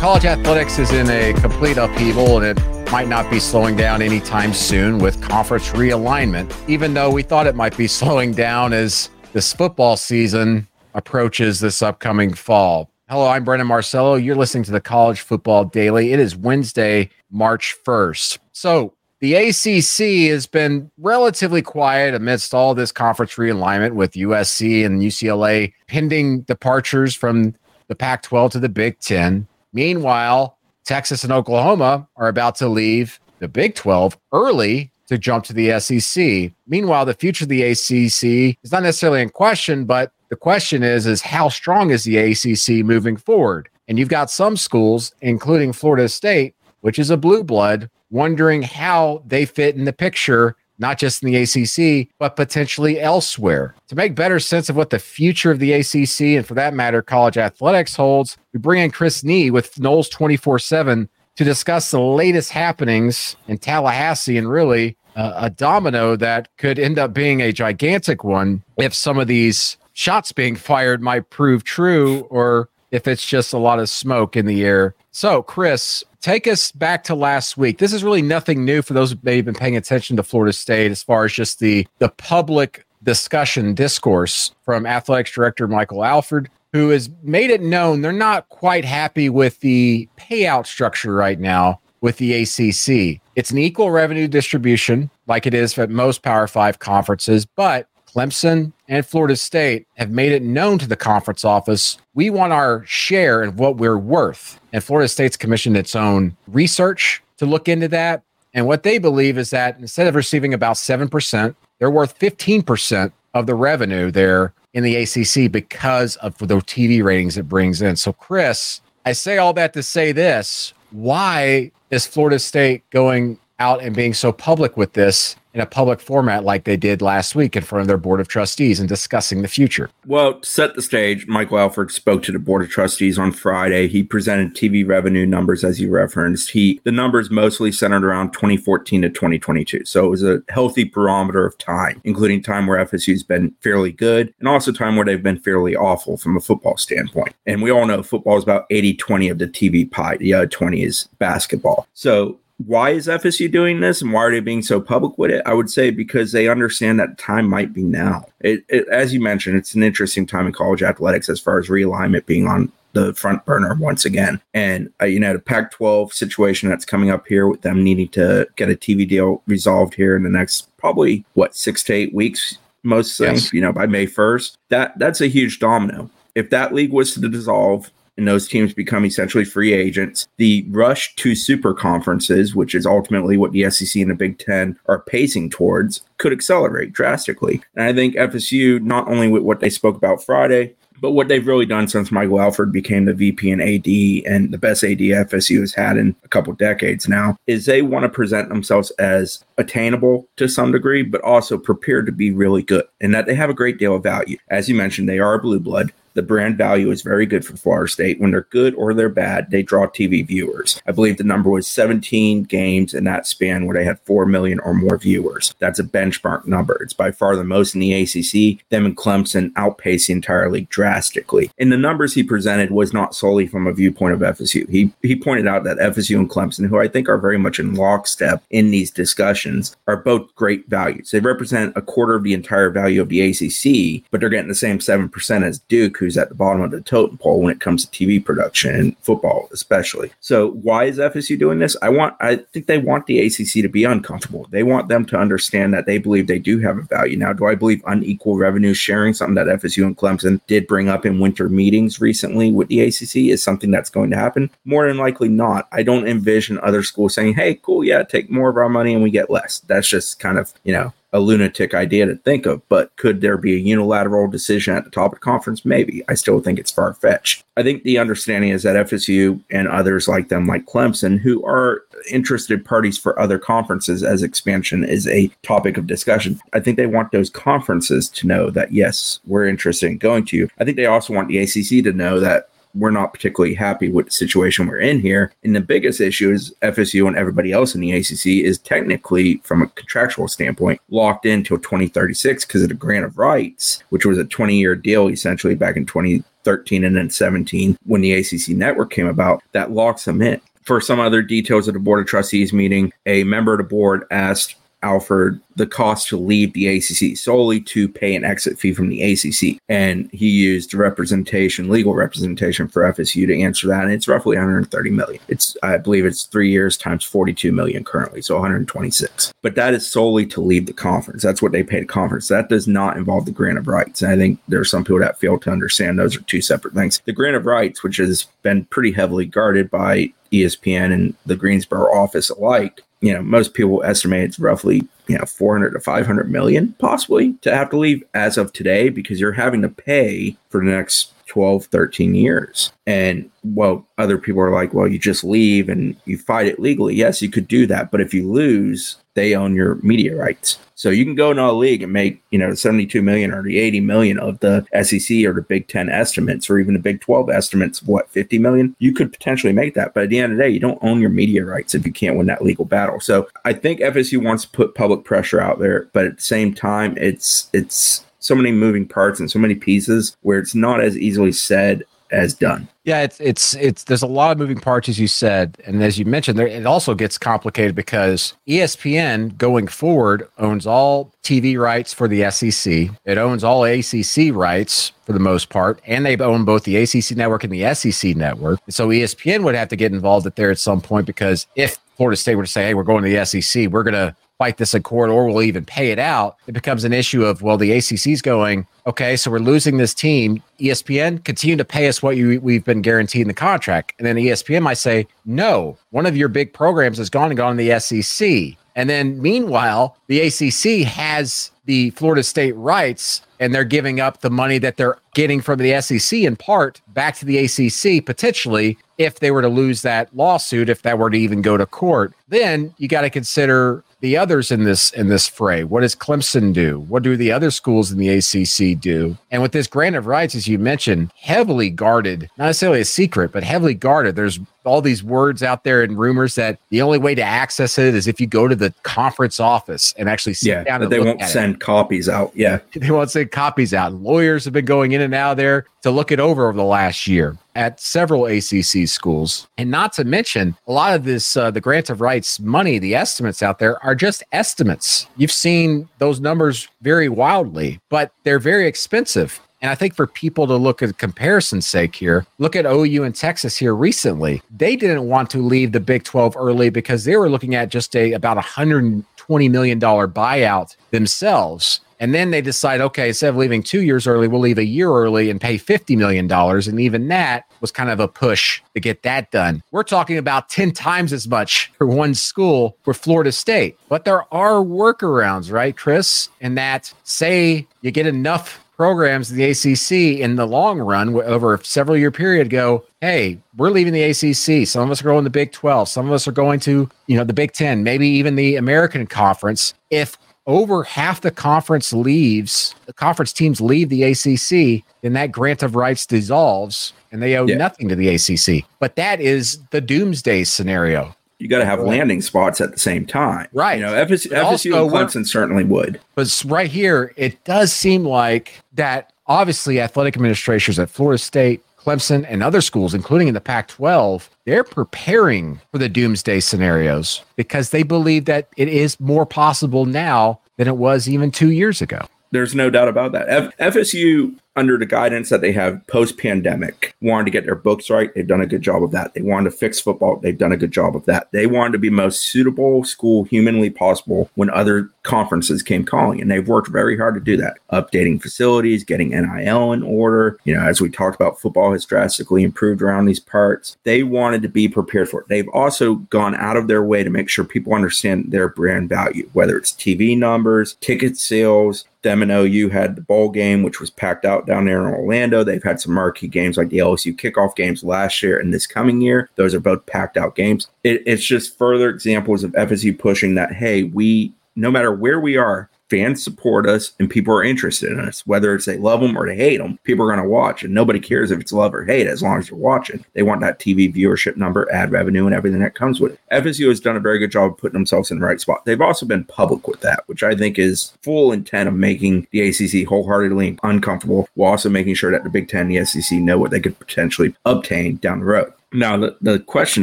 College 0.00 0.24
athletics 0.24 0.78
is 0.78 0.92
in 0.92 1.10
a 1.10 1.32
complete 1.40 1.76
upheaval 1.76 2.40
and 2.40 2.58
it 2.58 2.77
might 2.90 3.08
not 3.08 3.30
be 3.30 3.38
slowing 3.38 3.76
down 3.76 4.00
anytime 4.00 4.54
soon 4.54 4.98
with 4.98 5.20
conference 5.20 5.70
realignment, 5.70 6.54
even 6.68 6.94
though 6.94 7.10
we 7.10 7.22
thought 7.22 7.46
it 7.46 7.54
might 7.54 7.76
be 7.76 7.86
slowing 7.86 8.32
down 8.32 8.72
as 8.72 9.10
this 9.34 9.52
football 9.52 9.96
season 9.96 10.66
approaches 10.94 11.60
this 11.60 11.82
upcoming 11.82 12.32
fall. 12.32 12.90
Hello, 13.10 13.28
I'm 13.28 13.44
Brandon 13.44 13.66
Marcello. 13.66 14.14
You're 14.14 14.36
listening 14.36 14.64
to 14.64 14.70
the 14.70 14.80
College 14.80 15.20
Football 15.20 15.66
Daily. 15.66 16.12
It 16.12 16.20
is 16.20 16.34
Wednesday, 16.34 17.10
March 17.30 17.76
1st. 17.86 18.38
So, 18.52 18.94
the 19.20 19.34
ACC 19.34 20.30
has 20.30 20.46
been 20.46 20.90
relatively 20.96 21.60
quiet 21.60 22.14
amidst 22.14 22.54
all 22.54 22.74
this 22.74 22.92
conference 22.92 23.34
realignment 23.34 23.94
with 23.94 24.12
USC 24.12 24.86
and 24.86 25.02
UCLA 25.02 25.72
pending 25.88 26.42
departures 26.42 27.14
from 27.14 27.54
the 27.88 27.96
Pac 27.96 28.22
12 28.22 28.52
to 28.52 28.60
the 28.60 28.68
Big 28.68 29.00
10. 29.00 29.48
Meanwhile, 29.72 30.57
Texas 30.88 31.22
and 31.22 31.30
Oklahoma 31.30 32.08
are 32.16 32.28
about 32.28 32.54
to 32.56 32.66
leave 32.66 33.20
the 33.40 33.46
Big 33.46 33.74
12 33.74 34.16
early 34.32 34.90
to 35.06 35.18
jump 35.18 35.44
to 35.44 35.52
the 35.52 35.78
SEC. 35.78 36.50
Meanwhile, 36.66 37.04
the 37.04 37.12
future 37.12 37.44
of 37.44 37.50
the 37.50 37.62
ACC 37.62 38.56
is 38.62 38.72
not 38.72 38.84
necessarily 38.84 39.20
in 39.20 39.28
question, 39.28 39.84
but 39.84 40.12
the 40.30 40.36
question 40.36 40.82
is 40.82 41.04
is 41.04 41.20
how 41.20 41.50
strong 41.50 41.90
is 41.90 42.04
the 42.04 42.16
ACC 42.16 42.82
moving 42.86 43.18
forward? 43.18 43.68
And 43.86 43.98
you've 43.98 44.08
got 44.08 44.30
some 44.30 44.56
schools, 44.56 45.12
including 45.20 45.74
Florida 45.74 46.08
State, 46.08 46.54
which 46.80 46.98
is 46.98 47.10
a 47.10 47.18
blue 47.18 47.44
blood, 47.44 47.90
wondering 48.10 48.62
how 48.62 49.22
they 49.26 49.44
fit 49.44 49.76
in 49.76 49.84
the 49.84 49.92
picture 49.92 50.56
not 50.78 50.98
just 50.98 51.22
in 51.22 51.30
the 51.30 51.36
ACC, 51.42 52.08
but 52.18 52.36
potentially 52.36 53.00
elsewhere. 53.00 53.74
To 53.88 53.96
make 53.96 54.14
better 54.14 54.38
sense 54.38 54.68
of 54.68 54.76
what 54.76 54.90
the 54.90 54.98
future 54.98 55.50
of 55.50 55.58
the 55.58 55.72
ACC 55.72 56.20
and 56.36 56.46
for 56.46 56.54
that 56.54 56.74
matter, 56.74 57.02
college 57.02 57.36
athletics 57.36 57.96
holds, 57.96 58.36
we 58.52 58.58
bring 58.58 58.82
in 58.82 58.90
Chris 58.90 59.22
Nee 59.24 59.50
with 59.50 59.74
Noles 59.74 60.10
24 60.10 60.58
7 60.58 61.08
to 61.36 61.44
discuss 61.44 61.90
the 61.90 62.00
latest 62.00 62.50
happenings 62.50 63.36
in 63.46 63.58
Tallahassee 63.58 64.36
and 64.36 64.50
really 64.50 64.96
uh, 65.14 65.34
a 65.36 65.50
domino 65.50 66.16
that 66.16 66.48
could 66.56 66.78
end 66.78 66.98
up 66.98 67.12
being 67.12 67.40
a 67.40 67.52
gigantic 67.52 68.24
one 68.24 68.62
if 68.76 68.94
some 68.94 69.18
of 69.18 69.28
these 69.28 69.76
shots 69.92 70.32
being 70.32 70.56
fired 70.56 71.02
might 71.02 71.30
prove 71.30 71.64
true 71.64 72.20
or 72.30 72.68
if 72.90 73.06
it's 73.06 73.26
just 73.26 73.52
a 73.52 73.58
lot 73.58 73.78
of 73.78 73.88
smoke 73.88 74.36
in 74.36 74.46
the 74.46 74.64
air. 74.64 74.94
So, 75.10 75.42
Chris, 75.42 76.04
take 76.20 76.46
us 76.46 76.72
back 76.72 77.04
to 77.04 77.14
last 77.14 77.56
week. 77.56 77.78
This 77.78 77.92
is 77.92 78.04
really 78.04 78.22
nothing 78.22 78.64
new 78.64 78.82
for 78.82 78.94
those 78.94 79.12
who 79.12 79.18
may 79.22 79.36
have 79.36 79.44
been 79.44 79.54
paying 79.54 79.76
attention 79.76 80.16
to 80.16 80.22
Florida 80.22 80.52
State 80.52 80.90
as 80.90 81.02
far 81.02 81.24
as 81.24 81.32
just 81.32 81.60
the 81.60 81.86
the 81.98 82.08
public 82.08 82.84
discussion 83.02 83.74
discourse 83.74 84.52
from 84.62 84.84
athletics 84.84 85.30
director 85.32 85.68
Michael 85.68 86.04
Alford, 86.04 86.50
who 86.72 86.90
has 86.90 87.10
made 87.22 87.50
it 87.50 87.62
known 87.62 88.02
they're 88.02 88.12
not 88.12 88.48
quite 88.48 88.84
happy 88.84 89.28
with 89.28 89.60
the 89.60 90.08
payout 90.18 90.66
structure 90.66 91.14
right 91.14 91.38
now 91.38 91.80
with 92.00 92.16
the 92.18 92.34
ACC. 92.42 93.20
It's 93.36 93.50
an 93.50 93.58
equal 93.58 93.90
revenue 93.90 94.28
distribution 94.28 95.10
like 95.26 95.46
it 95.46 95.54
is 95.54 95.78
at 95.78 95.90
most 95.90 96.22
Power 96.22 96.46
5 96.46 96.78
conferences, 96.78 97.44
but 97.44 97.88
Clemson 98.18 98.72
and 98.88 99.06
Florida 99.06 99.36
State 99.36 99.86
have 99.94 100.10
made 100.10 100.32
it 100.32 100.42
known 100.42 100.76
to 100.80 100.88
the 100.88 100.96
conference 100.96 101.44
office 101.44 101.98
we 102.14 102.30
want 102.30 102.52
our 102.52 102.84
share 102.84 103.44
of 103.44 103.60
what 103.60 103.76
we're 103.76 103.96
worth. 103.96 104.58
And 104.72 104.82
Florida 104.82 105.06
State's 105.06 105.36
commissioned 105.36 105.76
its 105.76 105.94
own 105.94 106.36
research 106.48 107.22
to 107.36 107.46
look 107.46 107.68
into 107.68 107.86
that. 107.88 108.24
And 108.52 108.66
what 108.66 108.82
they 108.82 108.98
believe 108.98 109.38
is 109.38 109.50
that 109.50 109.78
instead 109.78 110.08
of 110.08 110.16
receiving 110.16 110.52
about 110.52 110.74
7%, 110.74 111.54
they're 111.78 111.92
worth 111.92 112.18
15% 112.18 113.12
of 113.34 113.46
the 113.46 113.54
revenue 113.54 114.10
there 114.10 114.52
in 114.74 114.82
the 114.82 114.96
ACC 114.96 115.52
because 115.52 116.16
of 116.16 116.36
the 116.38 116.56
TV 116.56 117.04
ratings 117.04 117.36
it 117.36 117.48
brings 117.48 117.80
in. 117.80 117.94
So, 117.94 118.12
Chris, 118.12 118.80
I 119.04 119.12
say 119.12 119.38
all 119.38 119.52
that 119.52 119.74
to 119.74 119.82
say 119.82 120.10
this 120.10 120.74
why 120.90 121.70
is 121.90 122.04
Florida 122.04 122.40
State 122.40 122.82
going 122.90 123.38
out 123.60 123.80
and 123.80 123.94
being 123.94 124.14
so 124.14 124.32
public 124.32 124.76
with 124.76 124.94
this 124.94 125.36
in 125.54 125.60
a 125.60 125.66
public 125.66 126.00
format 126.00 126.44
like 126.44 126.64
they 126.64 126.76
did 126.76 127.02
last 127.02 127.34
week 127.34 127.56
in 127.56 127.62
front 127.62 127.80
of 127.80 127.88
their 127.88 127.96
board 127.96 128.20
of 128.20 128.28
trustees 128.28 128.78
and 128.78 128.88
discussing 128.88 129.42
the 129.42 129.48
future. 129.48 129.90
Well, 130.06 130.42
set 130.42 130.74
the 130.74 130.82
stage, 130.82 131.26
Michael 131.26 131.58
Alford 131.58 131.90
spoke 131.90 132.22
to 132.24 132.32
the 132.32 132.38
board 132.38 132.62
of 132.62 132.68
trustees 132.68 133.18
on 133.18 133.32
Friday. 133.32 133.88
He 133.88 134.02
presented 134.02 134.54
TV 134.54 134.86
revenue 134.86 135.26
numbers 135.26 135.64
as 135.64 135.80
you 135.80 135.90
referenced. 135.90 136.50
He 136.50 136.80
the 136.84 136.92
numbers 136.92 137.30
mostly 137.30 137.72
centered 137.72 138.04
around 138.04 138.32
2014 138.32 139.02
to 139.02 139.08
2022. 139.08 139.84
So 139.84 140.06
it 140.06 140.10
was 140.10 140.22
a 140.22 140.42
healthy 140.48 140.84
barometer 140.84 141.44
of 141.44 141.56
time, 141.58 142.00
including 142.04 142.42
time 142.42 142.66
where 142.66 142.84
FSU's 142.84 143.22
been 143.22 143.54
fairly 143.62 143.92
good 143.92 144.32
and 144.38 144.48
also 144.48 144.72
time 144.72 144.96
where 144.96 145.04
they've 145.04 145.22
been 145.22 145.40
fairly 145.40 145.74
awful 145.74 146.16
from 146.16 146.36
a 146.36 146.40
football 146.40 146.76
standpoint. 146.76 147.34
And 147.46 147.62
we 147.62 147.70
all 147.70 147.86
know 147.86 148.02
football 148.02 148.36
is 148.36 148.44
about 148.44 148.68
80-20 148.70 149.30
of 149.30 149.38
the 149.38 149.46
TV 149.46 149.90
pie. 149.90 150.16
The 150.18 150.34
other 150.34 150.46
20 150.46 150.82
is 150.82 151.08
basketball. 151.18 151.86
So 151.94 152.38
why 152.66 152.90
is 152.90 153.06
FSU 153.06 153.50
doing 153.50 153.80
this 153.80 154.02
and 154.02 154.12
why 154.12 154.22
are 154.22 154.30
they 154.32 154.40
being 154.40 154.62
so 154.62 154.80
public 154.80 155.16
with 155.16 155.30
it? 155.30 155.42
I 155.46 155.54
would 155.54 155.70
say 155.70 155.90
because 155.90 156.32
they 156.32 156.48
understand 156.48 156.98
that 156.98 157.16
time 157.16 157.48
might 157.48 157.72
be 157.72 157.84
now. 157.84 158.24
It, 158.40 158.64
it, 158.68 158.88
as 158.88 159.14
you 159.14 159.20
mentioned, 159.20 159.56
it's 159.56 159.74
an 159.74 159.82
interesting 159.82 160.26
time 160.26 160.46
in 160.46 160.52
college 160.52 160.82
athletics 160.82 161.28
as 161.28 161.40
far 161.40 161.58
as 161.58 161.68
realignment 161.68 162.26
being 162.26 162.46
on 162.46 162.72
the 162.94 163.14
front 163.14 163.44
burner 163.44 163.74
once 163.74 164.04
again. 164.04 164.40
And, 164.54 164.92
uh, 165.00 165.04
you 165.04 165.20
know, 165.20 165.34
the 165.34 165.38
Pac 165.38 165.70
12 165.70 166.12
situation 166.12 166.68
that's 166.68 166.84
coming 166.84 167.10
up 167.10 167.28
here 167.28 167.46
with 167.46 167.62
them 167.62 167.84
needing 167.84 168.08
to 168.08 168.48
get 168.56 168.70
a 168.70 168.74
TV 168.74 169.08
deal 169.08 169.42
resolved 169.46 169.94
here 169.94 170.16
in 170.16 170.24
the 170.24 170.30
next 170.30 170.68
probably, 170.78 171.24
what, 171.34 171.54
six 171.54 171.84
to 171.84 171.92
eight 171.92 172.12
weeks, 172.12 172.58
most 172.82 173.18
things, 173.18 173.44
yes. 173.44 173.52
you 173.52 173.60
know, 173.60 173.72
by 173.72 173.86
May 173.86 174.06
1st, 174.06 174.56
that 174.70 174.98
that's 174.98 175.20
a 175.20 175.28
huge 175.28 175.58
domino. 175.58 176.10
If 176.34 176.50
that 176.50 176.72
league 176.72 176.92
was 176.92 177.14
to 177.14 177.28
dissolve, 177.28 177.90
and 178.18 178.28
those 178.28 178.48
teams 178.48 178.74
become 178.74 179.06
essentially 179.06 179.44
free 179.44 179.72
agents. 179.72 180.28
The 180.36 180.66
rush 180.68 181.14
to 181.16 181.34
super 181.34 181.72
conferences, 181.72 182.54
which 182.54 182.74
is 182.74 182.84
ultimately 182.84 183.36
what 183.36 183.52
the 183.52 183.70
SEC 183.70 184.02
and 184.02 184.10
the 184.10 184.14
Big 184.14 184.38
Ten 184.38 184.78
are 184.86 185.00
pacing 185.00 185.50
towards, 185.50 186.02
could 186.18 186.32
accelerate 186.32 186.92
drastically. 186.92 187.62
And 187.76 187.84
I 187.84 187.94
think 187.94 188.16
FSU, 188.16 188.82
not 188.82 189.08
only 189.08 189.28
with 189.28 189.44
what 189.44 189.60
they 189.60 189.70
spoke 189.70 189.96
about 189.96 190.22
Friday, 190.22 190.74
but 191.00 191.12
what 191.12 191.28
they've 191.28 191.46
really 191.46 191.66
done 191.66 191.86
since 191.86 192.10
Michael 192.10 192.40
Alford 192.40 192.72
became 192.72 193.04
the 193.04 193.14
VP 193.14 193.52
and 193.52 193.62
AD 193.62 194.32
and 194.32 194.52
the 194.52 194.58
best 194.58 194.82
AD 194.82 194.98
FSU 194.98 195.60
has 195.60 195.72
had 195.74 195.96
in 195.96 196.16
a 196.24 196.28
couple 196.28 196.52
decades 196.54 197.08
now 197.08 197.36
is 197.46 197.66
they 197.66 197.82
want 197.82 198.02
to 198.02 198.08
present 198.08 198.48
themselves 198.48 198.90
as 198.98 199.44
attainable 199.58 200.28
to 200.36 200.48
some 200.48 200.72
degree, 200.72 201.02
but 201.02 201.20
also 201.22 201.58
prepared 201.58 202.06
to 202.06 202.12
be 202.12 202.30
really 202.30 202.62
good 202.62 202.84
and 203.00 203.14
that 203.14 203.26
they 203.26 203.34
have 203.34 203.50
a 203.50 203.54
great 203.54 203.78
deal 203.78 203.94
of 203.94 204.02
value. 204.02 204.38
As 204.48 204.68
you 204.68 204.74
mentioned, 204.74 205.08
they 205.08 205.18
are 205.18 205.38
blue 205.38 205.60
blood. 205.60 205.92
The 206.18 206.22
brand 206.22 206.58
value 206.58 206.90
is 206.90 207.02
very 207.02 207.26
good 207.26 207.46
for 207.46 207.56
Florida 207.56 207.88
State. 207.88 208.18
When 208.18 208.32
they're 208.32 208.48
good 208.50 208.74
or 208.74 208.92
they're 208.92 209.08
bad, 209.08 209.52
they 209.52 209.62
draw 209.62 209.86
TV 209.86 210.26
viewers. 210.26 210.82
I 210.84 210.90
believe 210.90 211.16
the 211.16 211.22
number 211.22 211.48
was 211.48 211.68
17 211.68 212.42
games 212.42 212.92
in 212.92 213.04
that 213.04 213.28
span 213.28 213.66
where 213.66 213.78
they 213.78 213.84
had 213.84 214.00
4 214.00 214.26
million 214.26 214.58
or 214.58 214.74
more 214.74 214.98
viewers. 214.98 215.54
That's 215.60 215.78
a 215.78 215.84
benchmark 215.84 216.44
number. 216.44 216.76
It's 216.82 216.92
by 216.92 217.12
far 217.12 217.36
the 217.36 217.44
most 217.44 217.72
in 217.72 217.80
the 217.80 217.92
ACC. 217.94 218.68
Them 218.70 218.84
and 218.84 218.96
Clemson 218.96 219.52
outpace 219.54 220.08
the 220.08 220.14
entire 220.14 220.50
league 220.50 220.68
drastically. 220.70 221.52
And 221.56 221.70
the 221.70 221.76
numbers 221.76 222.14
he 222.14 222.24
presented 222.24 222.72
was 222.72 222.92
not 222.92 223.14
solely 223.14 223.46
from 223.46 223.68
a 223.68 223.72
viewpoint 223.72 224.14
of 224.14 224.20
FSU. 224.20 224.68
He, 224.68 224.92
he 225.02 225.14
pointed 225.14 225.46
out 225.46 225.62
that 225.62 225.78
FSU 225.78 226.18
and 226.18 226.28
Clemson, 226.28 226.68
who 226.68 226.80
I 226.80 226.88
think 226.88 227.08
are 227.08 227.18
very 227.18 227.38
much 227.38 227.60
in 227.60 227.74
lockstep 227.74 228.42
in 228.50 228.72
these 228.72 228.90
discussions, 228.90 229.38
are 229.86 229.96
both 229.96 230.34
great 230.34 230.68
values. 230.68 231.10
They 231.10 231.20
represent 231.20 231.76
a 231.76 231.82
quarter 231.82 232.14
of 232.14 232.22
the 232.22 232.34
entire 232.34 232.70
value 232.70 233.00
of 233.00 233.08
the 233.08 233.20
ACC, 233.20 234.04
but 234.10 234.20
they're 234.20 234.28
getting 234.28 234.48
the 234.48 234.54
same 234.54 234.78
7% 234.78 235.42
as 235.44 235.58
Duke, 235.60 235.96
who's 235.98 236.18
at 236.18 236.28
the 236.28 236.34
bottom 236.34 236.62
of 236.62 236.70
the 236.70 236.80
totem 236.80 237.18
pole 237.18 237.40
when 237.40 237.52
it 237.52 237.60
comes 237.60 237.84
to 237.84 237.90
TV 237.90 238.24
production 238.24 238.74
and 238.74 238.96
football, 239.00 239.48
especially. 239.52 240.10
So, 240.20 240.50
why 240.50 240.84
is 240.84 240.98
FSU 240.98 241.38
doing 241.38 241.58
this? 241.58 241.76
I 241.82 241.88
want, 241.88 242.14
I 242.20 242.36
think 242.36 242.66
they 242.66 242.78
want 242.78 243.06
the 243.06 243.20
ACC 243.20 243.62
to 243.62 243.68
be 243.68 243.84
uncomfortable. 243.84 244.46
They 244.50 244.62
want 244.62 244.88
them 244.88 245.04
to 245.06 245.16
understand 245.16 245.74
that 245.74 245.86
they 245.86 245.98
believe 245.98 246.26
they 246.26 246.38
do 246.38 246.58
have 246.58 246.78
a 246.78 246.82
value. 246.82 247.16
Now, 247.16 247.32
do 247.32 247.46
I 247.46 247.54
believe 247.54 247.82
unequal 247.86 248.36
revenue 248.36 248.74
sharing, 248.74 249.14
something 249.14 249.34
that 249.34 249.60
FSU 249.60 249.86
and 249.86 249.96
Clemson 249.96 250.40
did 250.46 250.66
bring 250.66 250.88
up 250.88 251.04
in 251.04 251.20
winter 251.20 251.48
meetings 251.48 252.00
recently 252.00 252.52
with 252.52 252.68
the 252.68 252.80
ACC, 252.80 253.28
is 253.28 253.42
something 253.42 253.70
that's 253.70 253.90
going 253.90 254.10
to 254.10 254.16
happen? 254.16 254.50
More 254.64 254.86
than 254.86 254.98
likely 254.98 255.28
not. 255.28 255.68
I 255.72 255.82
don't 255.82 256.06
envision 256.06 256.58
other 256.60 256.82
schools 256.82 257.14
saying, 257.14 257.34
hey, 257.34 257.54
cool, 257.62 257.84
yeah, 257.84 258.02
take 258.02 258.30
more 258.30 258.48
of 258.48 258.56
our 258.56 258.68
money 258.68 258.94
and 258.94 259.02
we 259.02 259.10
get 259.10 259.30
less. 259.30 259.37
That's 259.66 259.88
just 259.88 260.18
kind 260.18 260.38
of, 260.38 260.52
you 260.64 260.72
know, 260.72 260.92
a 261.12 261.20
lunatic 261.20 261.72
idea 261.72 262.04
to 262.04 262.16
think 262.16 262.44
of, 262.44 262.66
but 262.68 262.94
could 262.96 263.22
there 263.22 263.38
be 263.38 263.54
a 263.54 263.58
unilateral 263.58 264.28
decision 264.28 264.76
at 264.76 264.84
the 264.84 264.90
top 264.90 265.12
of 265.12 265.18
the 265.18 265.24
conference? 265.24 265.64
Maybe. 265.64 266.02
I 266.06 266.14
still 266.14 266.40
think 266.40 266.58
it's 266.58 266.70
far 266.70 266.92
fetched. 266.92 267.44
I 267.56 267.62
think 267.62 267.82
the 267.82 267.98
understanding 267.98 268.50
is 268.50 268.62
that 268.64 268.76
FSU 268.76 269.42
and 269.50 269.68
others 269.68 270.06
like 270.06 270.28
them, 270.28 270.46
like 270.46 270.66
Clemson, 270.66 271.18
who 271.18 271.44
are 271.46 271.82
interested 272.10 272.64
parties 272.64 272.98
for 272.98 273.18
other 273.18 273.38
conferences 273.38 274.02
as 274.02 274.22
expansion 274.22 274.84
is 274.84 275.08
a 275.08 275.30
topic 275.42 275.78
of 275.78 275.86
discussion. 275.86 276.38
I 276.52 276.60
think 276.60 276.76
they 276.76 276.86
want 276.86 277.10
those 277.10 277.30
conferences 277.30 278.10
to 278.10 278.26
know 278.26 278.50
that, 278.50 278.72
yes, 278.72 279.20
we're 279.26 279.46
interested 279.46 279.86
in 279.86 279.98
going 279.98 280.26
to 280.26 280.36
you. 280.36 280.50
I 280.58 280.64
think 280.64 280.76
they 280.76 280.86
also 280.86 281.14
want 281.14 281.28
the 281.28 281.38
ACC 281.38 281.82
to 281.84 281.92
know 281.92 282.20
that 282.20 282.50
we're 282.74 282.90
not 282.90 283.12
particularly 283.12 283.54
happy 283.54 283.88
with 283.88 284.06
the 284.06 284.12
situation 284.12 284.66
we're 284.66 284.80
in 284.80 285.00
here. 285.00 285.32
And 285.44 285.54
the 285.54 285.60
biggest 285.60 286.00
issue 286.00 286.30
is 286.30 286.54
FSU 286.62 287.06
and 287.06 287.16
everybody 287.16 287.52
else 287.52 287.74
in 287.74 287.80
the 287.80 287.92
ACC 287.92 288.26
is 288.26 288.58
technically, 288.58 289.38
from 289.44 289.62
a 289.62 289.68
contractual 289.68 290.28
standpoint, 290.28 290.80
locked 290.90 291.26
in 291.26 291.40
until 291.40 291.58
2036 291.58 292.44
because 292.44 292.62
of 292.62 292.68
the 292.68 292.74
grant 292.74 293.04
of 293.04 293.18
rights, 293.18 293.82
which 293.90 294.06
was 294.06 294.18
a 294.18 294.24
20 294.24 294.56
year 294.56 294.74
deal 294.74 295.08
essentially 295.08 295.54
back 295.54 295.76
in 295.76 295.86
2013 295.86 296.84
and 296.84 296.96
then 296.96 297.10
17 297.10 297.76
when 297.84 298.00
the 298.00 298.12
ACC 298.12 298.50
network 298.50 298.90
came 298.90 299.06
about 299.06 299.42
that 299.52 299.72
locks 299.72 300.04
them 300.04 300.22
in. 300.22 300.40
For 300.62 300.82
some 300.82 301.00
other 301.00 301.22
details 301.22 301.66
of 301.66 301.72
the 301.72 301.80
Board 301.80 302.00
of 302.00 302.06
Trustees 302.06 302.52
meeting, 302.52 302.92
a 303.06 303.24
member 303.24 303.54
of 303.54 303.58
the 303.58 303.64
board 303.64 304.04
asked 304.10 304.56
Alford 304.82 305.40
the 305.58 305.66
cost 305.66 306.08
to 306.08 306.16
leave 306.16 306.52
the 306.52 306.68
ACC 306.68 307.16
solely 307.16 307.60
to 307.60 307.88
pay 307.88 308.14
an 308.14 308.24
exit 308.24 308.58
fee 308.58 308.72
from 308.72 308.88
the 308.88 309.02
ACC. 309.02 309.60
And 309.68 310.08
he 310.12 310.28
used 310.28 310.72
representation, 310.72 311.68
legal 311.68 311.94
representation 311.94 312.68
for 312.68 312.90
FSU 312.92 313.26
to 313.26 313.40
answer 313.40 313.66
that. 313.66 313.82
And 313.82 313.92
it's 313.92 314.08
roughly 314.08 314.36
130 314.36 314.90
million. 314.90 315.20
It's, 315.28 315.56
I 315.62 315.76
believe 315.78 316.06
it's 316.06 316.24
three 316.24 316.50
years 316.50 316.76
times 316.76 317.04
42 317.04 317.52
million 317.52 317.84
currently. 317.84 318.22
So 318.22 318.36
126. 318.36 319.32
But 319.42 319.56
that 319.56 319.74
is 319.74 319.90
solely 319.90 320.26
to 320.26 320.40
leave 320.40 320.66
the 320.66 320.72
conference. 320.72 321.22
That's 321.22 321.42
what 321.42 321.52
they 321.52 321.64
pay 321.64 321.80
the 321.80 321.86
conference. 321.86 322.28
That 322.28 322.48
does 322.48 322.68
not 322.68 322.96
involve 322.96 323.24
the 323.24 323.32
grant 323.32 323.58
of 323.58 323.66
rights. 323.66 324.00
And 324.00 324.12
I 324.12 324.16
think 324.16 324.40
there 324.46 324.60
are 324.60 324.64
some 324.64 324.84
people 324.84 325.00
that 325.00 325.18
fail 325.18 325.38
to 325.40 325.50
understand 325.50 325.98
those 325.98 326.16
are 326.16 326.22
two 326.22 326.40
separate 326.40 326.74
things. 326.74 327.02
The 327.04 327.12
grant 327.12 327.36
of 327.36 327.46
rights, 327.46 327.82
which 327.82 327.96
has 327.96 328.24
been 328.42 328.64
pretty 328.66 328.92
heavily 328.92 329.26
guarded 329.26 329.70
by 329.70 330.12
ESPN 330.32 330.92
and 330.92 331.14
the 331.26 331.36
Greensboro 331.36 331.92
office 331.92 332.30
alike, 332.30 332.82
you 333.00 333.12
know, 333.12 333.22
most 333.22 333.54
people 333.54 333.82
estimate 333.84 334.24
it's 334.24 334.38
roughly, 334.38 334.82
you 335.06 335.16
know, 335.18 335.24
400 335.24 335.70
to 335.70 335.80
500 335.80 336.30
million 336.30 336.74
possibly 336.78 337.34
to 337.42 337.54
have 337.54 337.70
to 337.70 337.78
leave 337.78 338.02
as 338.14 338.36
of 338.36 338.52
today 338.52 338.88
because 338.88 339.20
you're 339.20 339.32
having 339.32 339.62
to 339.62 339.68
pay 339.68 340.36
for 340.50 340.64
the 340.64 340.70
next 340.70 341.12
12, 341.38 341.66
13 341.66 342.16
years. 342.16 342.72
And 342.84 343.30
well, 343.44 343.86
other 343.96 344.18
people 344.18 344.40
are 344.40 344.50
like, 344.50 344.74
well, 344.74 344.88
you 344.88 344.98
just 344.98 345.22
leave 345.22 345.68
and 345.68 345.94
you 346.04 346.18
fight 346.18 346.48
it 346.48 346.58
legally. 346.58 346.96
Yes, 346.96 347.22
you 347.22 347.30
could 347.30 347.46
do 347.46 347.64
that. 347.68 347.92
But 347.92 348.00
if 348.00 348.12
you 348.12 348.28
lose, 348.28 348.96
they 349.14 349.36
own 349.36 349.54
your 349.54 349.76
media 349.76 350.16
rights. 350.16 350.58
So 350.74 350.90
you 350.90 351.04
can 351.04 351.14
go 351.14 351.30
into 351.30 351.48
a 351.48 351.52
league 351.52 351.84
and 351.84 351.92
make, 351.92 352.20
you 352.32 352.40
know, 352.40 352.54
72 352.54 353.00
million 353.02 353.32
or 353.32 353.44
the 353.44 353.56
80 353.56 353.78
million 353.82 354.18
of 354.18 354.40
the 354.40 354.66
SEC 354.82 355.24
or 355.24 355.32
the 355.32 355.46
Big 355.48 355.68
10 355.68 355.88
estimates 355.88 356.50
or 356.50 356.58
even 356.58 356.74
the 356.74 356.80
Big 356.80 357.00
12 357.02 357.30
estimates, 357.30 357.84
what, 357.84 358.10
50 358.10 358.40
million? 358.40 358.74
You 358.80 358.92
could 358.92 359.12
potentially 359.12 359.52
make 359.52 359.74
that. 359.74 359.94
But 359.94 360.02
at 360.02 360.08
the 360.08 360.18
end 360.18 360.32
of 360.32 360.38
the 360.38 360.42
day, 360.42 360.50
you 360.50 360.58
don't 360.58 360.82
own 360.82 361.00
your 361.00 361.10
media 361.10 361.44
rights 361.44 361.72
if 361.72 361.86
you 361.86 361.92
can't 361.92 362.16
win 362.16 362.26
that 362.26 362.42
legal 362.42 362.64
battle. 362.64 362.98
So 362.98 363.28
I 363.44 363.52
think 363.52 363.78
FSU 363.78 364.24
wants 364.24 364.42
to 364.42 364.50
put 364.50 364.74
public 364.74 365.04
pressure 365.04 365.40
out 365.40 365.60
there, 365.60 365.88
but 365.92 366.04
at 366.04 366.16
the 366.16 366.22
same 366.22 366.52
time, 366.52 366.98
it's 366.98 367.48
it's 367.52 368.04
so 368.28 368.34
many 368.34 368.52
moving 368.52 368.86
parts 368.86 369.18
and 369.18 369.30
so 369.30 369.38
many 369.38 369.54
pieces 369.54 370.16
where 370.20 370.38
it's 370.38 370.54
not 370.54 370.80
as 370.80 370.96
easily 370.96 371.32
said 371.32 371.82
as 372.10 372.34
done. 372.34 372.68
Yeah, 372.84 373.02
it's 373.02 373.20
it's 373.20 373.54
it's 373.54 373.84
there's 373.84 374.02
a 374.02 374.06
lot 374.06 374.32
of 374.32 374.38
moving 374.38 374.58
parts 374.58 374.88
as 374.88 374.98
you 374.98 375.08
said, 375.08 375.58
and 375.66 375.82
as 375.82 375.98
you 375.98 376.04
mentioned, 376.04 376.38
there 376.38 376.46
it 376.46 376.66
also 376.66 376.94
gets 376.94 377.18
complicated 377.18 377.74
because 377.74 378.34
ESPN 378.46 379.36
going 379.36 379.68
forward 379.68 380.28
owns 380.38 380.66
all 380.66 381.12
TV 381.22 381.58
rights 381.60 381.92
for 381.92 382.08
the 382.08 382.30
SEC. 382.30 382.90
It 383.04 383.18
owns 383.18 383.44
all 383.44 383.64
ACC 383.64 384.32
rights 384.32 384.92
for 385.04 385.12
the 385.12 385.18
most 385.18 385.50
part, 385.50 385.80
and 385.86 386.04
they 386.06 386.16
own 386.16 386.44
both 386.44 386.64
the 386.64 386.76
ACC 386.76 387.16
network 387.16 387.44
and 387.44 387.52
the 387.52 387.74
SEC 387.74 388.16
network. 388.16 388.60
So 388.70 388.88
ESPN 388.88 389.42
would 389.44 389.54
have 389.54 389.68
to 389.68 389.76
get 389.76 389.92
involved 389.92 390.26
at 390.26 390.36
there 390.36 390.50
at 390.50 390.58
some 390.58 390.80
point 390.80 391.06
because 391.06 391.46
if 391.56 391.78
Florida 391.96 392.16
State 392.16 392.36
were 392.36 392.44
to 392.44 392.50
say, 392.50 392.68
"Hey, 392.68 392.74
we're 392.74 392.84
going 392.84 393.04
to 393.04 393.10
the 393.10 393.26
SEC. 393.26 393.68
We're 393.68 393.82
to 393.84 394.16
fight 394.38 394.56
this 394.56 394.72
in 394.72 394.82
court 394.82 395.10
or 395.10 395.26
we'll 395.26 395.42
even 395.42 395.64
pay 395.64 395.90
it 395.90 395.98
out, 395.98 396.36
it 396.46 396.52
becomes 396.52 396.84
an 396.84 396.92
issue 396.92 397.24
of, 397.24 397.42
well, 397.42 397.58
the 397.58 397.72
ACC's 397.72 398.22
going, 398.22 398.66
okay, 398.86 399.16
so 399.16 399.30
we're 399.30 399.38
losing 399.38 399.76
this 399.76 399.92
team. 399.92 400.42
ESPN, 400.60 401.22
continue 401.24 401.56
to 401.56 401.64
pay 401.64 401.88
us 401.88 402.02
what 402.02 402.16
you, 402.16 402.40
we've 402.40 402.64
been 402.64 402.80
guaranteed 402.80 403.22
in 403.22 403.28
the 403.28 403.34
contract. 403.34 403.94
And 403.98 404.06
then 404.06 404.16
ESPN 404.16 404.62
might 404.62 404.78
say, 404.78 405.08
no, 405.26 405.76
one 405.90 406.06
of 406.06 406.16
your 406.16 406.28
big 406.28 406.52
programs 406.52 406.98
has 406.98 407.10
gone 407.10 407.30
and 407.30 407.36
gone 407.36 407.56
to 407.56 407.62
the 407.62 407.78
SEC. 407.80 408.56
And 408.76 408.88
then 408.88 409.20
meanwhile, 409.20 409.96
the 410.06 410.20
ACC 410.20 410.86
has 410.86 411.50
the 411.64 411.90
Florida 411.90 412.22
State 412.22 412.54
rights 412.56 413.22
and 413.40 413.54
they're 413.54 413.64
giving 413.64 414.00
up 414.00 414.20
the 414.20 414.30
money 414.30 414.58
that 414.58 414.76
they're 414.76 414.98
getting 415.14 415.40
from 415.40 415.58
the 415.58 415.80
SEC 415.80 416.20
in 416.20 416.36
part 416.36 416.80
back 416.88 417.16
to 417.16 417.24
the 417.24 417.38
ACC 417.38 418.04
potentially 418.04 418.78
if 418.96 419.20
they 419.20 419.30
were 419.30 419.42
to 419.42 419.48
lose 419.48 419.82
that 419.82 420.14
lawsuit 420.16 420.68
if 420.68 420.82
that 420.82 420.98
were 420.98 421.10
to 421.10 421.18
even 421.18 421.42
go 421.42 421.56
to 421.56 421.66
court 421.66 422.14
then 422.28 422.74
you 422.78 422.88
got 422.88 423.02
to 423.02 423.10
consider 423.10 423.84
the 424.00 424.16
others 424.16 424.50
in 424.50 424.64
this 424.64 424.90
in 424.90 425.08
this 425.08 425.26
fray? 425.26 425.64
What 425.64 425.80
does 425.80 425.94
clemson 425.94 426.52
do? 426.52 426.80
What 426.80 427.02
do 427.02 427.16
the 427.16 427.32
other 427.32 427.50
schools 427.50 427.90
in 427.90 427.98
the 427.98 428.10
acc 428.10 428.80
do? 428.80 429.16
And 429.30 429.42
with 429.42 429.52
this 429.52 429.66
grant 429.66 429.96
of 429.96 430.06
rights 430.06 430.34
as 430.34 430.46
you 430.46 430.58
mentioned 430.58 431.12
heavily 431.20 431.70
guarded 431.70 432.30
not 432.38 432.46
necessarily 432.46 432.80
a 432.80 432.84
secret 432.84 433.32
but 433.32 433.42
heavily 433.42 433.74
guarded 433.74 434.16
there's 434.16 434.38
all 434.68 434.82
these 434.82 435.02
words 435.02 435.42
out 435.42 435.64
there 435.64 435.82
and 435.82 435.98
rumors 435.98 436.34
that 436.34 436.58
the 436.68 436.82
only 436.82 436.98
way 436.98 437.14
to 437.14 437.22
access 437.22 437.78
it 437.78 437.94
is 437.94 438.06
if 438.06 438.20
you 438.20 438.26
go 438.26 438.46
to 438.46 438.54
the 438.54 438.72
conference 438.82 439.40
office 439.40 439.94
and 439.96 440.08
actually 440.08 440.34
sit 440.34 440.48
yeah, 440.48 440.64
down 440.64 440.82
and 440.82 440.92
they 440.92 441.00
won't 441.00 441.22
send 441.22 441.54
it. 441.54 441.60
copies 441.60 442.08
out 442.08 442.30
yeah 442.34 442.58
they 442.74 442.90
won't 442.90 443.10
send 443.10 443.30
copies 443.30 443.72
out 443.74 443.92
lawyers 443.94 444.44
have 444.44 444.52
been 444.52 444.64
going 444.64 444.92
in 444.92 445.00
and 445.00 445.14
out 445.14 445.36
there 445.36 445.66
to 445.82 445.90
look 445.90 446.12
it 446.12 446.20
over 446.20 446.48
over 446.48 446.56
the 446.56 446.64
last 446.64 447.06
year 447.06 447.36
at 447.54 447.80
several 447.80 448.26
ACC 448.26 448.86
schools. 448.86 449.48
And 449.58 449.70
not 449.70 449.92
to 449.94 450.04
mention, 450.04 450.56
a 450.66 450.72
lot 450.72 450.94
of 450.94 451.04
this, 451.04 451.36
uh, 451.36 451.50
the 451.50 451.60
grant 451.60 451.90
of 451.90 452.00
rights 452.00 452.38
money, 452.38 452.78
the 452.78 452.94
estimates 452.94 453.42
out 453.42 453.58
there 453.58 453.82
are 453.84 453.94
just 453.94 454.22
estimates. 454.32 455.06
You've 455.16 455.32
seen 455.32 455.88
those 455.98 456.20
numbers 456.20 456.68
vary 456.82 457.08
wildly, 457.08 457.80
but 457.88 458.12
they're 458.22 458.38
very 458.38 458.66
expensive. 458.66 459.40
And 459.60 459.70
I 459.70 459.74
think 459.74 459.94
for 459.94 460.06
people 460.06 460.46
to 460.46 460.56
look 460.56 460.82
at 460.82 460.98
comparison's 460.98 461.66
sake 461.66 461.96
here, 461.96 462.26
look 462.38 462.54
at 462.54 462.64
OU 462.64 463.04
and 463.04 463.14
Texas 463.14 463.56
here 463.56 463.74
recently. 463.74 464.42
They 464.56 464.76
didn't 464.76 465.08
want 465.08 465.30
to 465.30 465.38
leave 465.38 465.72
the 465.72 465.80
Big 465.80 466.04
12 466.04 466.36
early 466.36 466.70
because 466.70 467.04
they 467.04 467.16
were 467.16 467.28
looking 467.28 467.54
at 467.54 467.68
just 467.68 467.94
a 467.96 468.12
about 468.12 468.36
$120 468.36 469.04
million 469.50 469.80
buyout 469.80 470.76
themselves. 470.90 471.80
And 472.00 472.14
then 472.14 472.30
they 472.30 472.40
decide, 472.40 472.80
okay, 472.80 473.08
instead 473.08 473.30
of 473.30 473.36
leaving 473.36 473.62
two 473.62 473.82
years 473.82 474.06
early, 474.06 474.28
we'll 474.28 474.40
leave 474.40 474.58
a 474.58 474.64
year 474.64 474.88
early 474.88 475.30
and 475.30 475.40
pay 475.40 475.56
$50 475.56 475.96
million. 475.96 476.30
And 476.30 476.80
even 476.80 477.08
that 477.08 477.44
was 477.60 477.72
kind 477.72 477.90
of 477.90 477.98
a 477.98 478.06
push 478.06 478.62
to 478.74 478.80
get 478.80 479.02
that 479.02 479.32
done. 479.32 479.64
We're 479.72 479.82
talking 479.82 480.16
about 480.16 480.48
10 480.48 480.70
times 480.72 481.12
as 481.12 481.26
much 481.26 481.72
for 481.76 481.88
one 481.88 482.14
school 482.14 482.76
for 482.84 482.94
Florida 482.94 483.32
State. 483.32 483.76
But 483.88 484.04
there 484.04 484.32
are 484.32 484.60
workarounds, 484.60 485.50
right, 485.50 485.76
Chris? 485.76 486.28
And 486.40 486.56
that 486.56 486.92
say 487.02 487.66
you 487.82 487.90
get 487.90 488.06
enough 488.06 488.64
programs 488.78 489.30
in 489.30 489.36
the 489.36 489.44
ACC 489.44 490.20
in 490.20 490.36
the 490.36 490.46
long 490.46 490.78
run 490.78 491.12
over 491.22 491.54
a 491.54 491.64
several 491.64 491.96
year 491.96 492.12
period 492.12 492.48
go, 492.48 492.84
hey, 493.00 493.36
we're 493.56 493.70
leaving 493.70 493.92
the 493.92 494.04
ACC. 494.04 494.66
Some 494.66 494.84
of 494.84 494.90
us 494.90 495.00
are 495.00 495.04
going 495.04 495.24
to 495.24 495.24
the 495.24 495.30
Big 495.30 495.50
12. 495.50 495.88
Some 495.88 496.06
of 496.06 496.12
us 496.12 496.28
are 496.28 496.32
going 496.32 496.60
to, 496.60 496.88
you 497.08 497.16
know, 497.16 497.24
the 497.24 497.32
Big 497.32 497.52
10, 497.52 497.82
maybe 497.82 498.06
even 498.06 498.36
the 498.36 498.54
American 498.54 499.06
Conference. 499.06 499.74
If 499.90 500.16
over 500.46 500.84
half 500.84 501.20
the 501.20 501.32
conference 501.32 501.92
leaves, 501.92 502.74
the 502.86 502.92
conference 502.92 503.32
teams 503.32 503.60
leave 503.60 503.88
the 503.88 504.04
ACC, 504.04 504.84
then 505.02 505.12
that 505.12 505.32
grant 505.32 505.62
of 505.64 505.74
rights 505.74 506.06
dissolves 506.06 506.92
and 507.10 507.20
they 507.20 507.36
owe 507.36 507.46
yeah. 507.46 507.56
nothing 507.56 507.88
to 507.88 507.96
the 507.96 508.08
ACC. 508.08 508.64
But 508.78 508.94
that 508.96 509.20
is 509.20 509.58
the 509.70 509.80
doomsday 509.80 510.44
scenario. 510.44 511.14
You 511.38 511.48
got 511.48 511.58
to 511.58 511.64
have 511.64 511.80
landing 511.80 512.20
spots 512.20 512.60
at 512.60 512.72
the 512.72 512.78
same 512.78 513.06
time. 513.06 513.46
Right. 513.52 513.78
You 513.78 513.86
know, 513.86 513.92
FSU, 513.92 514.32
FSU 514.32 514.82
and 514.82 514.90
Clemson 514.90 515.26
certainly 515.26 515.62
would. 515.64 516.00
But 516.16 516.42
right 516.46 516.68
here, 516.68 517.12
it 517.16 517.42
does 517.44 517.72
seem 517.72 518.04
like 518.04 518.60
that 518.72 519.12
obviously 519.28 519.80
athletic 519.80 520.16
administrators 520.16 520.78
at 520.78 520.90
Florida 520.90 521.18
State, 521.18 521.62
Clemson, 521.78 522.26
and 522.28 522.42
other 522.42 522.60
schools, 522.60 522.92
including 522.92 523.28
in 523.28 523.34
the 523.34 523.40
Pac 523.40 523.68
12, 523.68 524.28
they're 524.46 524.64
preparing 524.64 525.60
for 525.70 525.78
the 525.78 525.88
doomsday 525.88 526.40
scenarios 526.40 527.22
because 527.36 527.70
they 527.70 527.82
believe 527.82 528.24
that 528.24 528.48
it 528.56 528.68
is 528.68 528.98
more 528.98 529.24
possible 529.24 529.86
now 529.86 530.40
than 530.56 530.66
it 530.66 530.76
was 530.76 531.08
even 531.08 531.30
two 531.30 531.52
years 531.52 531.80
ago. 531.80 532.00
There's 532.30 532.54
no 532.54 532.68
doubt 532.68 532.88
about 532.88 533.12
that. 533.12 533.28
F- 533.28 533.56
FSU 533.58 534.34
under 534.58 534.76
the 534.76 534.86
guidance 534.86 535.28
that 535.28 535.40
they 535.40 535.52
have 535.52 535.86
post 535.86 536.18
pandemic, 536.18 536.94
wanted 537.00 537.26
to 537.26 537.30
get 537.30 537.44
their 537.44 537.54
books 537.54 537.88
right. 537.90 538.12
They've 538.14 538.26
done 538.26 538.40
a 538.40 538.46
good 538.46 538.60
job 538.60 538.82
of 538.82 538.90
that. 538.90 539.14
They 539.14 539.22
wanted 539.22 539.50
to 539.50 539.56
fix 539.56 539.80
football. 539.80 540.16
They've 540.16 540.36
done 540.36 540.50
a 540.50 540.56
good 540.56 540.72
job 540.72 540.96
of 540.96 541.04
that. 541.06 541.28
They 541.30 541.46
wanted 541.46 541.72
to 541.72 541.78
be 541.78 541.90
most 541.90 542.22
suitable 542.22 542.82
school 542.82 543.24
humanly 543.24 543.70
possible 543.70 544.30
when 544.34 544.50
other 544.50 544.90
conferences 545.04 545.62
came 545.62 545.84
calling. 545.84 546.20
And 546.20 546.28
they've 546.28 546.46
worked 546.46 546.68
very 546.68 546.98
hard 546.98 547.14
to 547.14 547.20
do 547.20 547.36
that, 547.36 547.58
updating 547.72 548.20
facilities, 548.20 548.82
getting 548.82 549.10
NIL 549.10 549.72
in 549.72 549.82
order. 549.84 550.38
You 550.44 550.56
know, 550.56 550.62
as 550.62 550.80
we 550.80 550.90
talked 550.90 551.14
about, 551.14 551.40
football 551.40 551.72
has 551.72 551.84
drastically 551.84 552.42
improved 552.42 552.82
around 552.82 553.06
these 553.06 553.20
parts. 553.20 553.76
They 553.84 554.02
wanted 554.02 554.42
to 554.42 554.48
be 554.48 554.68
prepared 554.68 555.08
for 555.08 555.20
it. 555.20 555.28
They've 555.28 555.48
also 555.50 555.94
gone 555.94 556.34
out 556.34 556.56
of 556.56 556.66
their 556.66 556.82
way 556.82 557.04
to 557.04 557.10
make 557.10 557.28
sure 557.28 557.44
people 557.44 557.74
understand 557.74 558.32
their 558.32 558.48
brand 558.48 558.88
value, 558.88 559.30
whether 559.34 559.56
it's 559.56 559.72
TV 559.72 560.18
numbers, 560.18 560.74
ticket 560.80 561.16
sales, 561.16 561.84
them 562.08 562.22
and 562.22 562.32
OU 562.32 562.70
had 562.70 562.96
the 562.96 563.02
bowl 563.02 563.28
game, 563.28 563.62
which 563.62 563.80
was 563.80 563.90
packed 563.90 564.24
out 564.24 564.46
down 564.46 564.64
there 564.64 564.80
in 564.80 564.94
Orlando. 564.94 565.44
They've 565.44 565.62
had 565.62 565.80
some 565.80 565.92
marquee 565.92 566.26
games 566.26 566.56
like 566.56 566.70
the 566.70 566.78
LSU 566.78 567.14
kickoff 567.14 567.54
games 567.54 567.84
last 567.84 568.22
year 568.22 568.38
and 568.38 568.52
this 568.52 568.66
coming 568.66 569.02
year. 569.02 569.28
Those 569.36 569.54
are 569.54 569.60
both 569.60 569.84
packed 569.84 570.16
out 570.16 570.34
games. 570.34 570.68
It, 570.84 571.02
it's 571.06 571.24
just 571.24 571.58
further 571.58 571.90
examples 571.90 572.44
of 572.44 572.52
FSU 572.52 572.98
pushing 572.98 573.34
that, 573.34 573.52
hey, 573.52 573.82
we, 573.84 574.32
no 574.56 574.70
matter 574.70 574.92
where 574.92 575.20
we 575.20 575.36
are, 575.36 575.68
fans 575.90 576.22
support 576.22 576.66
us 576.66 576.92
and 576.98 577.10
people 577.10 577.34
are 577.34 577.44
interested 577.44 577.90
in 577.90 578.00
us. 578.00 578.26
Whether 578.26 578.54
it's 578.54 578.66
they 578.66 578.76
love 578.76 579.00
them 579.00 579.16
or 579.16 579.26
they 579.26 579.36
hate 579.36 579.58
them, 579.58 579.78
people 579.84 580.04
are 580.04 580.12
going 580.12 580.22
to 580.22 580.28
watch, 580.28 580.62
and 580.62 580.74
nobody 580.74 581.00
cares 581.00 581.30
if 581.30 581.40
it's 581.40 581.52
love 581.52 581.74
or 581.74 581.84
hate 581.84 582.06
as 582.06 582.22
long 582.22 582.38
as 582.38 582.48
they're 582.48 582.58
watching. 582.58 583.04
They 583.14 583.22
want 583.22 583.40
that 583.40 583.58
TV 583.58 583.92
viewership 583.92 584.36
number, 584.36 584.70
ad 584.72 584.92
revenue, 584.92 585.26
and 585.26 585.34
everything 585.34 585.60
that 585.60 585.74
comes 585.74 586.00
with 586.00 586.12
it. 586.12 586.20
FSU 586.32 586.68
has 586.68 586.80
done 586.80 586.96
a 586.96 587.00
very 587.00 587.18
good 587.18 587.30
job 587.30 587.52
of 587.52 587.58
putting 587.58 587.74
themselves 587.74 588.10
in 588.10 588.18
the 588.18 588.26
right 588.26 588.40
spot. 588.40 588.64
They've 588.64 588.80
also 588.80 589.06
been 589.06 589.24
public 589.24 589.66
with 589.66 589.80
that, 589.80 590.04
which 590.06 590.22
I 590.22 590.34
think 590.34 590.58
is 590.58 590.92
full 591.02 591.32
intent 591.32 591.68
of 591.68 591.74
making 591.74 592.26
the 592.30 592.48
ACC 592.48 592.86
wholeheartedly 592.86 593.58
uncomfortable, 593.62 594.28
while 594.34 594.52
also 594.52 594.68
making 594.68 594.94
sure 594.94 595.10
that 595.10 595.24
the 595.24 595.30
Big 595.30 595.48
Ten 595.48 595.62
and 595.62 595.70
the 595.70 595.84
SEC 595.84 596.18
know 596.18 596.38
what 596.38 596.50
they 596.50 596.60
could 596.60 596.78
potentially 596.78 597.34
obtain 597.44 597.96
down 597.96 598.20
the 598.20 598.26
road. 598.26 598.52
Now, 598.72 598.98
the, 598.98 599.16
the 599.20 599.38
question 599.40 599.82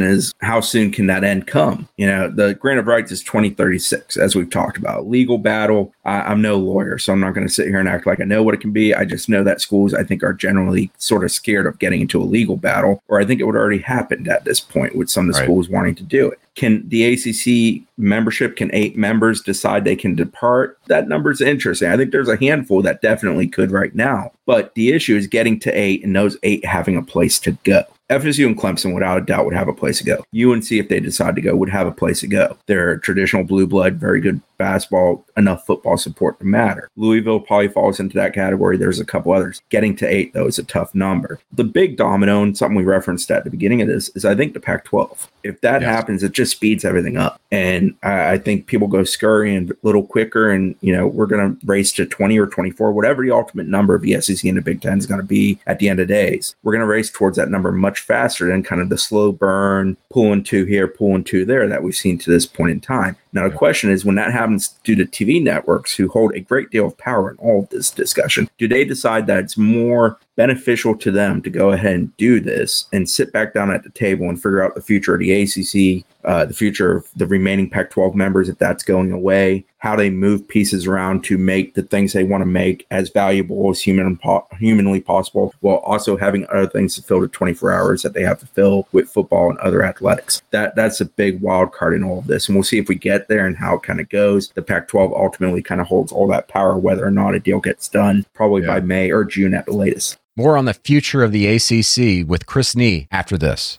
is, 0.00 0.32
how 0.40 0.60
soon 0.60 0.92
can 0.92 1.06
that 1.08 1.24
end 1.24 1.46
come? 1.46 1.88
You 1.96 2.06
know, 2.06 2.28
the 2.28 2.54
grant 2.54 2.78
of 2.78 2.86
rights 2.86 3.10
is 3.10 3.22
2036, 3.22 4.16
as 4.16 4.36
we've 4.36 4.48
talked 4.48 4.76
about. 4.76 5.08
Legal 5.08 5.38
battle, 5.38 5.92
I, 6.04 6.30
am 6.30 6.40
no 6.40 6.56
lawyer, 6.56 6.96
so 6.98 7.12
I'm 7.12 7.20
not 7.20 7.34
going 7.34 7.46
to 7.46 7.52
sit 7.52 7.66
here 7.66 7.80
and 7.80 7.88
act 7.88 8.06
like 8.06 8.20
I 8.20 8.24
know 8.24 8.44
what 8.44 8.54
it 8.54 8.60
can 8.60 8.70
be. 8.70 8.94
I 8.94 9.04
just 9.04 9.28
know 9.28 9.42
that 9.42 9.60
schools, 9.60 9.92
I 9.92 10.04
think, 10.04 10.22
are 10.22 10.32
generally 10.32 10.90
sort 10.98 11.24
of 11.24 11.32
scared 11.32 11.66
of 11.66 11.80
getting 11.80 12.00
into 12.00 12.22
a 12.22 12.24
legal 12.24 12.56
battle, 12.56 13.02
or 13.08 13.20
I 13.20 13.24
think 13.24 13.40
it 13.40 13.44
would 13.44 13.56
already 13.56 13.78
happened 13.78 14.28
at 14.28 14.44
this 14.44 14.60
point 14.60 14.94
with 14.94 15.10
some 15.10 15.28
of 15.28 15.34
the 15.34 15.40
right. 15.40 15.46
schools 15.46 15.68
wanting 15.68 15.96
to 15.96 16.04
do 16.04 16.30
it. 16.30 16.38
Can 16.54 16.88
the 16.88 17.12
ACC 17.12 17.86
membership, 17.98 18.56
can 18.56 18.70
eight 18.72 18.96
members 18.96 19.42
decide 19.42 19.84
they 19.84 19.96
can 19.96 20.14
depart? 20.14 20.78
That 20.86 21.08
number 21.08 21.30
is 21.30 21.40
interesting. 21.40 21.90
I 21.90 21.96
think 21.96 22.12
there's 22.12 22.28
a 22.28 22.38
handful 22.38 22.82
that 22.82 23.02
definitely 23.02 23.48
could 23.48 23.72
right 23.72 23.94
now. 23.94 24.32
But 24.46 24.74
the 24.74 24.92
issue 24.92 25.16
is 25.16 25.26
getting 25.26 25.58
to 25.60 25.72
eight 25.72 26.04
and 26.04 26.14
those 26.14 26.38
eight 26.44 26.64
having 26.64 26.96
a 26.96 27.02
place 27.02 27.38
to 27.40 27.52
go. 27.64 27.84
FSU 28.10 28.46
and 28.46 28.56
Clemson, 28.56 28.94
without 28.94 29.18
a 29.18 29.24
doubt, 29.24 29.44
would 29.44 29.54
have 29.54 29.68
a 29.68 29.72
place 29.72 29.98
to 29.98 30.04
go. 30.04 30.24
UNC, 30.34 30.70
if 30.70 30.88
they 30.88 31.00
decide 31.00 31.34
to 31.36 31.42
go, 31.42 31.56
would 31.56 31.68
have 31.68 31.86
a 31.86 31.92
place 31.92 32.20
to 32.20 32.28
go. 32.28 32.56
They're 32.66 32.98
traditional 32.98 33.44
blue 33.44 33.66
blood, 33.66 33.94
very 33.96 34.20
good 34.20 34.40
basketball, 34.58 35.24
enough 35.36 35.66
football 35.66 35.96
support 35.96 36.38
to 36.38 36.44
matter. 36.44 36.88
Louisville 36.96 37.40
probably 37.40 37.68
falls 37.68 38.00
into 38.00 38.14
that 38.16 38.32
category. 38.32 38.76
There's 38.76 39.00
a 39.00 39.04
couple 39.04 39.32
others. 39.32 39.60
Getting 39.68 39.96
to 39.96 40.06
eight, 40.06 40.32
though, 40.32 40.46
is 40.46 40.58
a 40.58 40.64
tough 40.64 40.94
number. 40.94 41.40
The 41.52 41.64
big 41.64 41.96
domino, 41.96 42.42
and 42.42 42.56
something 42.56 42.76
we 42.76 42.84
referenced 42.84 43.30
at 43.30 43.44
the 43.44 43.50
beginning 43.50 43.82
of 43.82 43.88
this, 43.88 44.08
is 44.10 44.24
I 44.24 44.34
think 44.34 44.54
the 44.54 44.60
Pac 44.60 44.84
12. 44.84 45.30
If 45.42 45.60
that 45.60 45.82
yes. 45.82 45.90
happens, 45.90 46.22
it 46.22 46.32
just 46.32 46.52
speeds 46.52 46.84
everything 46.84 47.16
up. 47.16 47.40
And 47.52 47.94
I, 48.02 48.32
I 48.32 48.38
think 48.38 48.66
people 48.66 48.88
go 48.88 49.04
scurrying 49.04 49.70
a 49.70 49.74
little 49.82 50.04
quicker, 50.04 50.50
and, 50.50 50.74
you 50.80 50.96
know, 50.96 51.06
we're 51.06 51.26
going 51.26 51.56
to 51.56 51.66
race 51.66 51.92
to 51.92 52.06
20 52.06 52.38
or 52.38 52.46
24, 52.46 52.92
whatever 52.92 53.22
the 53.22 53.30
ultimate 53.30 53.66
number 53.66 53.94
of 53.94 54.02
the 54.02 54.20
SEC 54.20 54.44
and 54.44 54.56
the 54.56 54.62
Big 54.62 54.80
Ten 54.80 54.98
is 54.98 55.06
going 55.06 55.20
to 55.20 55.26
be 55.26 55.58
at 55.66 55.78
the 55.78 55.88
end 55.88 56.00
of 56.00 56.08
days. 56.08 56.54
We're 56.62 56.72
going 56.72 56.80
to 56.80 56.86
race 56.86 57.10
towards 57.10 57.36
that 57.36 57.50
number 57.50 57.70
much 57.72 57.95
faster 58.00 58.48
than 58.48 58.62
kind 58.62 58.80
of 58.80 58.88
the 58.88 58.98
slow 58.98 59.32
burn, 59.32 59.96
pulling 60.10 60.44
two 60.44 60.64
here, 60.64 60.88
pulling 60.88 61.24
two 61.24 61.44
there 61.44 61.66
that 61.68 61.82
we've 61.82 61.96
seen 61.96 62.18
to 62.18 62.30
this 62.30 62.46
point 62.46 62.70
in 62.70 62.80
time. 62.80 63.16
Now, 63.32 63.48
the 63.48 63.54
question 63.54 63.90
is 63.90 64.04
when 64.04 64.16
that 64.16 64.32
happens 64.32 64.68
due 64.84 64.96
to 64.96 65.04
TV 65.04 65.42
networks 65.42 65.94
who 65.94 66.08
hold 66.08 66.34
a 66.34 66.40
great 66.40 66.70
deal 66.70 66.86
of 66.86 66.96
power 66.98 67.30
in 67.30 67.36
all 67.36 67.60
of 67.62 67.68
this 67.70 67.90
discussion, 67.90 68.48
do 68.58 68.66
they 68.68 68.84
decide 68.84 69.26
that 69.26 69.38
it's 69.38 69.56
more 69.56 70.18
beneficial 70.36 70.96
to 70.96 71.10
them 71.10 71.42
to 71.42 71.50
go 71.50 71.72
ahead 71.72 71.94
and 71.94 72.16
do 72.16 72.40
this 72.40 72.86
and 72.92 73.08
sit 73.08 73.32
back 73.32 73.54
down 73.54 73.70
at 73.70 73.82
the 73.82 73.90
table 73.90 74.28
and 74.28 74.36
figure 74.36 74.62
out 74.62 74.74
the 74.74 74.82
future 74.82 75.14
of 75.14 75.20
the 75.20 75.32
ACC, 75.32 76.04
uh, 76.24 76.44
the 76.44 76.54
future 76.54 76.96
of 76.96 77.08
the 77.16 77.26
remaining 77.26 77.68
Pac 77.68 77.90
12 77.90 78.14
members 78.14 78.48
if 78.48 78.58
that's 78.58 78.82
going 78.82 79.10
away, 79.12 79.64
how 79.78 79.96
they 79.96 80.10
move 80.10 80.46
pieces 80.48 80.86
around 80.86 81.24
to 81.24 81.38
make 81.38 81.74
the 81.74 81.82
things 81.82 82.12
they 82.12 82.24
want 82.24 82.42
to 82.42 82.46
make 82.46 82.86
as 82.90 83.08
valuable 83.10 83.70
as 83.70 83.80
human 83.80 84.16
po- 84.16 84.46
humanly 84.58 85.00
possible, 85.00 85.54
while 85.60 85.76
also 85.76 86.16
having 86.16 86.46
other 86.48 86.66
things 86.66 86.94
to 86.94 87.02
fill 87.02 87.20
the 87.20 87.28
24 87.28 87.72
hours 87.72 88.02
that 88.02 88.12
they 88.12 88.22
have 88.22 88.40
to 88.40 88.46
fill 88.46 88.88
with 88.92 89.08
football 89.08 89.48
and 89.48 89.58
other 89.60 89.84
athletics. 89.84 90.42
That 90.50 90.74
That's 90.76 91.00
a 91.00 91.06
big 91.06 91.40
wild 91.40 91.72
card 91.72 91.94
in 91.94 92.04
all 92.04 92.18
of 92.18 92.26
this. 92.26 92.48
And 92.48 92.56
we'll 92.56 92.64
see 92.64 92.78
if 92.78 92.88
we 92.88 92.96
get 92.96 93.28
there 93.28 93.46
and 93.46 93.56
how 93.56 93.76
it 93.76 93.82
kind 93.82 94.00
of 94.00 94.08
goes. 94.08 94.48
The 94.50 94.62
Pac 94.62 94.88
12 94.88 95.12
ultimately 95.12 95.62
kind 95.62 95.80
of 95.80 95.86
holds 95.86 96.12
all 96.12 96.26
that 96.28 96.48
power, 96.48 96.76
whether 96.76 97.06
or 97.06 97.10
not 97.10 97.34
a 97.34 97.40
deal 97.40 97.60
gets 97.60 97.88
done, 97.88 98.26
probably 98.34 98.62
yeah. 98.62 98.68
by 98.68 98.80
May 98.80 99.10
or 99.10 99.24
June 99.24 99.54
at 99.54 99.66
the 99.66 99.72
latest. 99.72 100.18
More 100.38 100.58
on 100.58 100.66
the 100.66 100.74
future 100.74 101.22
of 101.24 101.32
the 101.32 101.46
ACC 101.46 102.28
with 102.28 102.44
Chris 102.44 102.76
Nee 102.76 103.08
after 103.10 103.38
this. 103.38 103.78